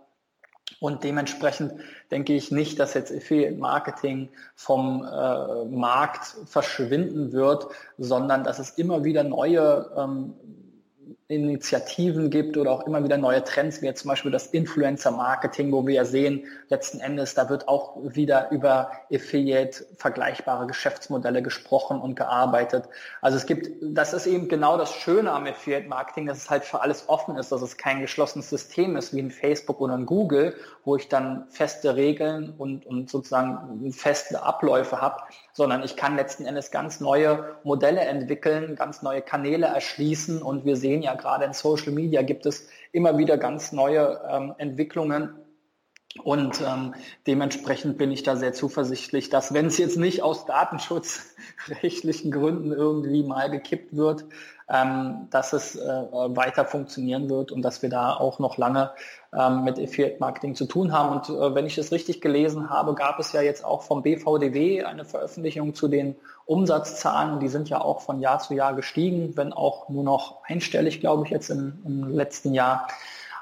[0.78, 1.74] und dementsprechend
[2.10, 7.66] denke ich nicht, dass jetzt Affiliate Marketing vom äh, Markt verschwinden wird,
[7.98, 10.34] sondern dass es immer wieder neue ähm,
[11.30, 15.86] Initiativen gibt oder auch immer wieder neue Trends, wie jetzt zum Beispiel das Influencer-Marketing, wo
[15.86, 22.16] wir ja sehen, letzten Endes, da wird auch wieder über Affiliate vergleichbare Geschäftsmodelle gesprochen und
[22.16, 22.88] gearbeitet.
[23.20, 26.80] Also es gibt, das ist eben genau das Schöne am Affiliate-Marketing, dass es halt für
[26.82, 30.56] alles offen ist, dass es kein geschlossenes System ist wie ein Facebook oder ein Google,
[30.84, 35.22] wo ich dann feste Regeln und, und sozusagen feste Abläufe habe,
[35.52, 40.42] sondern ich kann letzten Endes ganz neue Modelle entwickeln, ganz neue Kanäle erschließen.
[40.42, 44.54] Und wir sehen ja gerade in Social Media gibt es immer wieder ganz neue ähm,
[44.58, 45.34] Entwicklungen.
[46.24, 46.94] Und ähm,
[47.28, 53.22] dementsprechend bin ich da sehr zuversichtlich, dass wenn es jetzt nicht aus datenschutzrechtlichen Gründen irgendwie
[53.22, 54.24] mal gekippt wird,
[54.72, 58.90] ähm, dass es äh, weiter funktionieren wird und dass wir da auch noch lange
[59.36, 61.10] ähm, mit Affiliate Marketing zu tun haben.
[61.10, 64.84] Und äh, wenn ich es richtig gelesen habe, gab es ja jetzt auch vom BVDW
[64.84, 66.16] eine Veröffentlichung zu den
[66.46, 70.98] Umsatzzahlen die sind ja auch von Jahr zu Jahr gestiegen, wenn auch nur noch einstellig,
[70.98, 72.88] glaube ich, jetzt im, im letzten Jahr.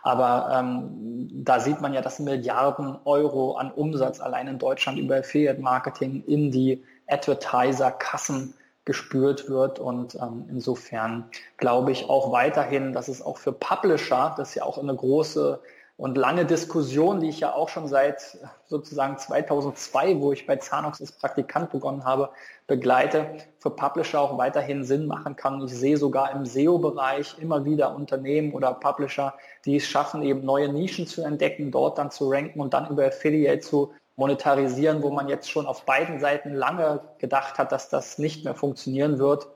[0.03, 5.17] Aber ähm, da sieht man ja, dass Milliarden Euro an Umsatz allein in Deutschland über
[5.17, 8.55] Affiliate Marketing in die Advertiser-Kassen
[8.89, 9.79] gespürt wird.
[9.79, 11.27] Und ähm, insofern
[11.59, 15.61] glaube ich auch weiterhin, dass es auch für Publisher, das ist ja auch eine große
[15.99, 21.01] und lange Diskussion, die ich ja auch schon seit sozusagen 2002, wo ich bei Zanox
[21.01, 22.31] als Praktikant begonnen habe,
[22.67, 23.27] begleite,
[23.59, 25.61] für Publisher auch weiterhin Sinn machen kann.
[25.67, 29.35] Ich sehe sogar im SEO-Bereich immer wieder Unternehmen oder Publisher,
[29.67, 33.05] die es schaffen, eben neue Nischen zu entdecken, dort dann zu ranken und dann über
[33.05, 38.19] Affiliate zu monetarisieren, wo man jetzt schon auf beiden Seiten lange gedacht hat, dass das
[38.19, 39.49] nicht mehr funktionieren wird.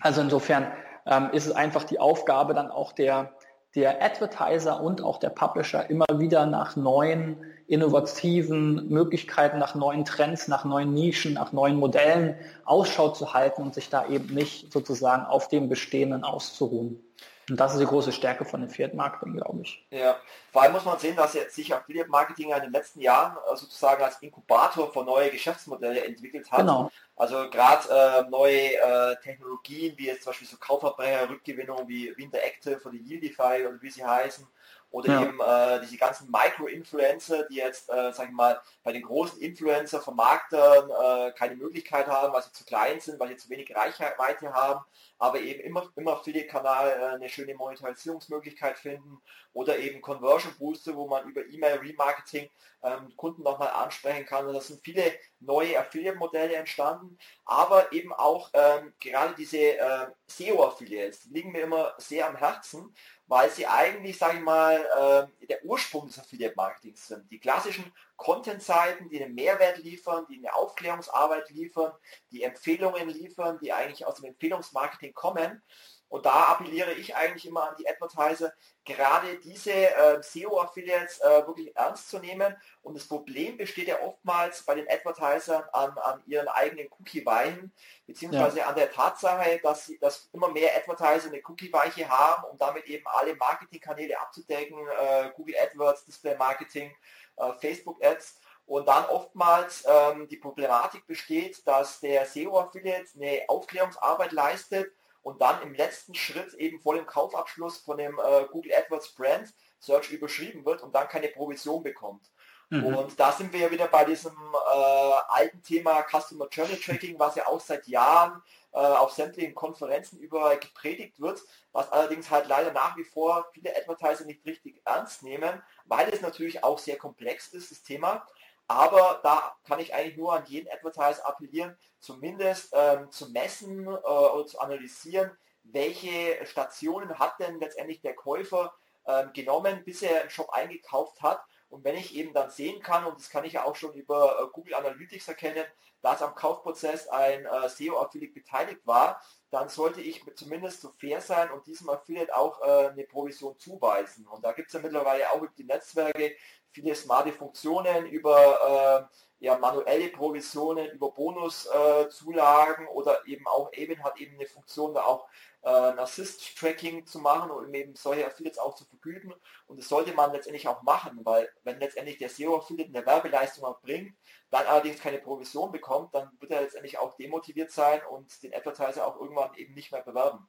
[0.00, 0.72] Also insofern
[1.04, 3.32] ähm, ist es einfach die Aufgabe dann auch der
[3.76, 7.36] der Advertiser und auch der Publisher immer wieder nach neuen
[7.66, 13.74] innovativen Möglichkeiten, nach neuen Trends, nach neuen Nischen, nach neuen Modellen Ausschau zu halten und
[13.74, 17.05] sich da eben nicht sozusagen auf dem Bestehenden auszuruhen.
[17.48, 19.86] Und das ist die große Stärke von Affiliate Marketing, glaube ich.
[19.90, 20.16] Ja,
[20.52, 24.02] vor allem muss man sehen, dass sich Affiliate Marketing in den letzten Jahren äh, sozusagen
[24.02, 26.60] als Inkubator für neue Geschäftsmodelle entwickelt hat.
[26.60, 26.90] Genau.
[27.14, 32.96] Also gerade äh, neue äh, Technologien, wie jetzt zum Beispiel so Kaufverbrecherrückgewinnung wie Winteractive oder
[32.96, 34.46] Yieldify oder wie sie heißen,
[34.90, 35.22] oder ja.
[35.22, 40.90] eben äh, diese ganzen Micro-Influencer, die jetzt, äh, sag ich mal, bei den großen Influencer-Vermarktern
[40.90, 44.84] äh, keine Möglichkeit haben, weil sie zu klein sind, weil sie zu wenig Reichweite haben,
[45.18, 49.20] aber eben immer, immer Affiliate-Kanal äh, eine schöne Monetarisierungsmöglichkeit finden
[49.52, 52.50] oder eben Conversion Booster, wo man über E-Mail Remarketing
[52.82, 54.46] ähm, Kunden nochmal ansprechen kann.
[54.46, 61.26] Und das sind viele neue Affiliate-Modelle entstanden, aber eben auch ähm, gerade diese äh, SEO-Affiliates,
[61.26, 62.94] liegen mir immer sehr am Herzen,
[63.26, 67.30] weil sie eigentlich, sage ich mal, äh, der Ursprung des Affiliate-Marketings sind.
[67.30, 71.92] Die klassischen Content-Seiten, die einen Mehrwert liefern, die eine Aufklärungsarbeit liefern,
[72.30, 75.62] die Empfehlungen liefern, die eigentlich aus dem Empfehlungsmarketing kommen.
[76.08, 78.52] Und da appelliere ich eigentlich immer an die Advertiser,
[78.84, 82.56] gerade diese äh, SEO-Affiliates äh, wirklich ernst zu nehmen.
[82.82, 87.72] Und das Problem besteht ja oftmals bei den Advertisern an, an ihren eigenen Cookie-Weichen,
[88.06, 88.66] beziehungsweise ja.
[88.66, 93.06] an der Tatsache, dass, sie, dass immer mehr Advertiser eine Cookie-Weiche haben, um damit eben
[93.08, 96.94] alle Marketingkanäle abzudecken, äh, Google AdWords, Display Marketing,
[97.36, 104.32] äh, Facebook Ads und dann oftmals ähm, die Problematik besteht, dass der SEO-Affiliate eine Aufklärungsarbeit
[104.32, 109.14] leistet und dann im letzten Schritt eben vor dem Kaufabschluss von dem äh, Google AdWords
[109.14, 112.30] Brand Search überschrieben wird und dann keine Provision bekommt.
[112.70, 112.84] Mhm.
[112.84, 117.36] Und da sind wir ja wieder bei diesem äh, alten Thema Customer Journey Tracking, was
[117.36, 118.42] ja auch seit Jahren
[118.76, 121.40] äh, auf sämtlichen Konferenzen überall gepredigt wird,
[121.72, 126.20] was allerdings halt leider nach wie vor viele Advertiser nicht richtig ernst nehmen, weil es
[126.20, 128.26] natürlich auch sehr komplex ist, das Thema.
[128.68, 133.90] Aber da kann ich eigentlich nur an jeden Advertiser appellieren, zumindest ähm, zu messen äh,
[133.90, 135.30] oder zu analysieren,
[135.62, 138.74] welche Stationen hat denn letztendlich der Käufer
[139.06, 141.42] ähm, genommen, bis er einen Shop eingekauft hat.
[141.68, 144.40] Und wenn ich eben dann sehen kann, und das kann ich ja auch schon über
[144.40, 145.64] äh, Google Analytics erkennen,
[146.00, 151.50] dass am Kaufprozess ein äh, SEO-Affiliate beteiligt war, dann sollte ich zumindest so fair sein
[151.50, 154.26] und diesem Affiliate auch äh, eine Provision zuweisen.
[154.26, 156.36] Und da gibt es ja mittlerweile auch über die Netzwerke
[156.70, 159.08] viele smarte Funktionen über
[159.38, 165.04] ja, manuelle Provisionen, über Bonuszulagen äh, oder eben auch eben hat eben eine Funktion, da
[165.04, 165.28] auch
[165.62, 169.34] äh, ein Assist-Tracking zu machen und eben solche Affiliates auch zu vergüten.
[169.66, 174.16] Und das sollte man letztendlich auch machen, weil wenn letztendlich der SEO-Affiliate eine Werbeleistung erbringt,
[174.50, 179.06] dann allerdings keine Provision bekommt, dann wird er letztendlich auch demotiviert sein und den Advertiser
[179.06, 180.48] auch irgendwann eben nicht mehr bewerben.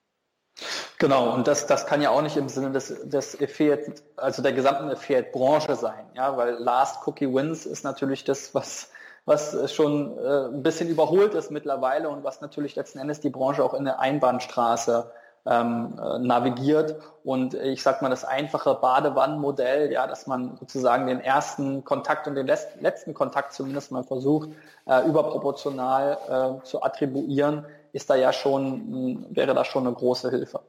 [0.98, 4.54] Genau, und das, das kann ja auch nicht im Sinne des, des Affiliate, also der
[4.54, 8.90] gesamten Affiliate-Branche sein, ja, weil Last Cookie Wins ist natürlich das, was,
[9.26, 13.64] was schon äh, ein bisschen überholt ist mittlerweile und was natürlich letzten Endes die Branche
[13.64, 15.12] auch in eine Einbahnstraße
[15.48, 16.98] ähm, äh, navigiert.
[17.24, 22.36] Und ich sag mal, das einfache Badewannenmodell, ja, dass man sozusagen den ersten Kontakt und
[22.36, 24.50] den letzten Kontakt zumindest mal versucht,
[24.86, 27.66] äh, überproportional äh, zu attribuieren,
[27.98, 30.64] ist da ja schon, wäre das schon eine große Hilfe.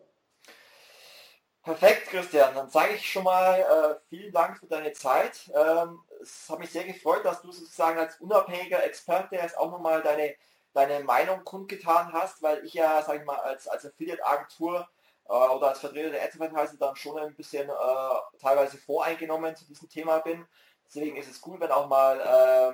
[1.62, 2.54] Perfekt, Christian.
[2.54, 5.50] Dann sage ich schon mal äh, vielen Dank für deine Zeit.
[5.54, 10.02] Ähm, es hat mich sehr gefreut, dass du sozusagen als unabhängiger Experte jetzt auch nochmal
[10.02, 10.34] deine,
[10.72, 14.88] deine Meinung kundgetan hast, weil ich ja, sage ich mal, als, als Affiliate-Agentur
[15.28, 19.90] äh, oder als Vertreter der Advertiser dann schon ein bisschen äh, teilweise voreingenommen zu diesem
[19.90, 20.46] Thema bin.
[20.86, 22.18] Deswegen ist es cool, wenn auch mal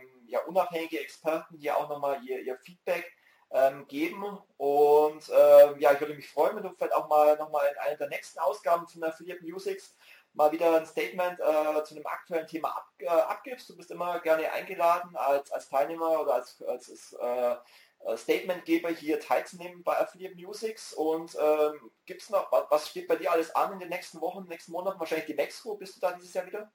[0.01, 3.11] ähm, ja, unabhängige Experten hier auch nochmal ihr, ihr Feedback
[3.55, 4.39] ähm, geben.
[4.59, 7.97] Und ähm, ja, ich würde mich freuen, wenn du vielleicht auch mal nochmal in einer
[7.97, 9.97] der nächsten Ausgaben von Affiliate Musics
[10.35, 13.69] mal wieder ein Statement äh, zu einem aktuellen Thema ab, äh, abgibst.
[13.69, 17.57] Du bist immer gerne eingeladen, als, als Teilnehmer oder als, als äh,
[18.17, 20.93] Statementgeber hier teilzunehmen bei Affiliate Musics.
[20.93, 24.45] Und ähm, gibt es noch, was steht bei dir alles an in den nächsten Wochen,
[24.49, 24.99] nächsten Monaten?
[24.99, 25.77] Wahrscheinlich die Mexiko.
[25.77, 26.71] Bist du da dieses Jahr wieder?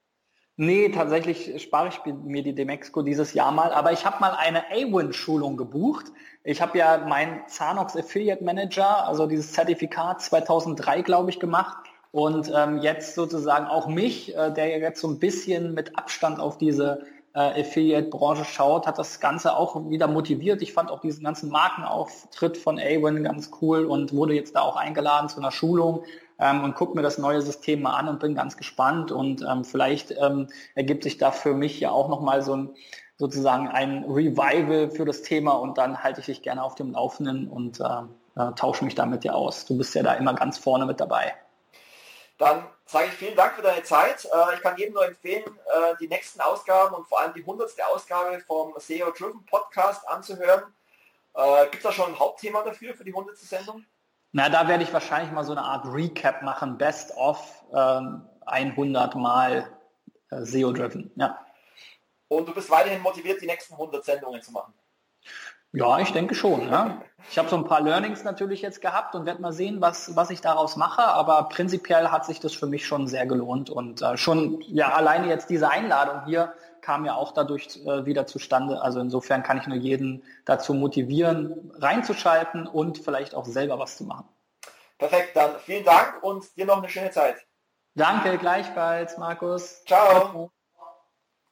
[0.62, 4.66] Nee, tatsächlich spare ich mir die Demexco dieses Jahr mal, aber ich habe mal eine
[4.70, 6.08] A-Win-Schulung gebucht.
[6.44, 11.78] Ich habe ja meinen Zanox Affiliate Manager, also dieses Zertifikat 2003, glaube ich, gemacht
[12.12, 16.58] und ähm, jetzt sozusagen auch mich, äh, der jetzt so ein bisschen mit Abstand auf
[16.58, 20.62] diese äh, Affiliate-Branche schaut, hat das Ganze auch wieder motiviert.
[20.62, 24.76] Ich fand auch diesen ganzen Markenauftritt von A-Win ganz cool und wurde jetzt da auch
[24.76, 26.04] eingeladen zu einer Schulung
[26.40, 29.64] ähm, und gucke mir das neue System mal an und bin ganz gespannt und ähm,
[29.66, 32.76] vielleicht ähm, ergibt sich da für mich ja auch nochmal so ein
[33.18, 37.50] sozusagen ein Revival für das Thema und dann halte ich dich gerne auf dem Laufenden
[37.50, 37.84] und äh,
[38.38, 39.66] äh, tausche mich damit ja aus.
[39.66, 41.36] Du bist ja da immer ganz vorne mit dabei.
[42.38, 44.24] Dann sage ich vielen Dank für deine Zeit.
[44.24, 47.86] Äh, ich kann jedem nur empfehlen, äh, die nächsten Ausgaben und vor allem die hundertste
[47.86, 50.64] Ausgabe vom SEO Driven Podcast anzuhören.
[51.34, 53.86] Äh, Gibt es da schon ein Hauptthema dafür, für die hundertste Sendung?
[54.32, 59.16] Na, da werde ich wahrscheinlich mal so eine Art Recap machen, Best of ähm, 100
[59.16, 59.70] Mal
[60.30, 61.12] äh, SEO-driven.
[61.16, 61.40] Ja.
[62.28, 64.74] Und du bist weiterhin motiviert, die nächsten 100 Sendungen zu machen?
[65.72, 66.68] Ja, ich denke schon.
[66.68, 67.02] Ja.
[67.30, 70.32] Ich habe so ein paar Learnings natürlich jetzt gehabt und werde mal sehen, was, was
[70.32, 71.04] ich daraus mache.
[71.04, 73.70] Aber prinzipiell hat sich das für mich schon sehr gelohnt.
[73.70, 78.26] Und äh, schon, ja, alleine jetzt diese Einladung hier kam ja auch dadurch äh, wieder
[78.28, 78.82] zustande.
[78.82, 84.04] Also insofern kann ich nur jeden dazu motivieren, reinzuschalten und vielleicht auch selber was zu
[84.04, 84.28] machen.
[84.98, 87.38] Perfekt, dann vielen Dank und dir noch eine schöne Zeit.
[87.96, 89.84] Danke, gleichfalls, Markus.
[89.86, 90.52] Ciao.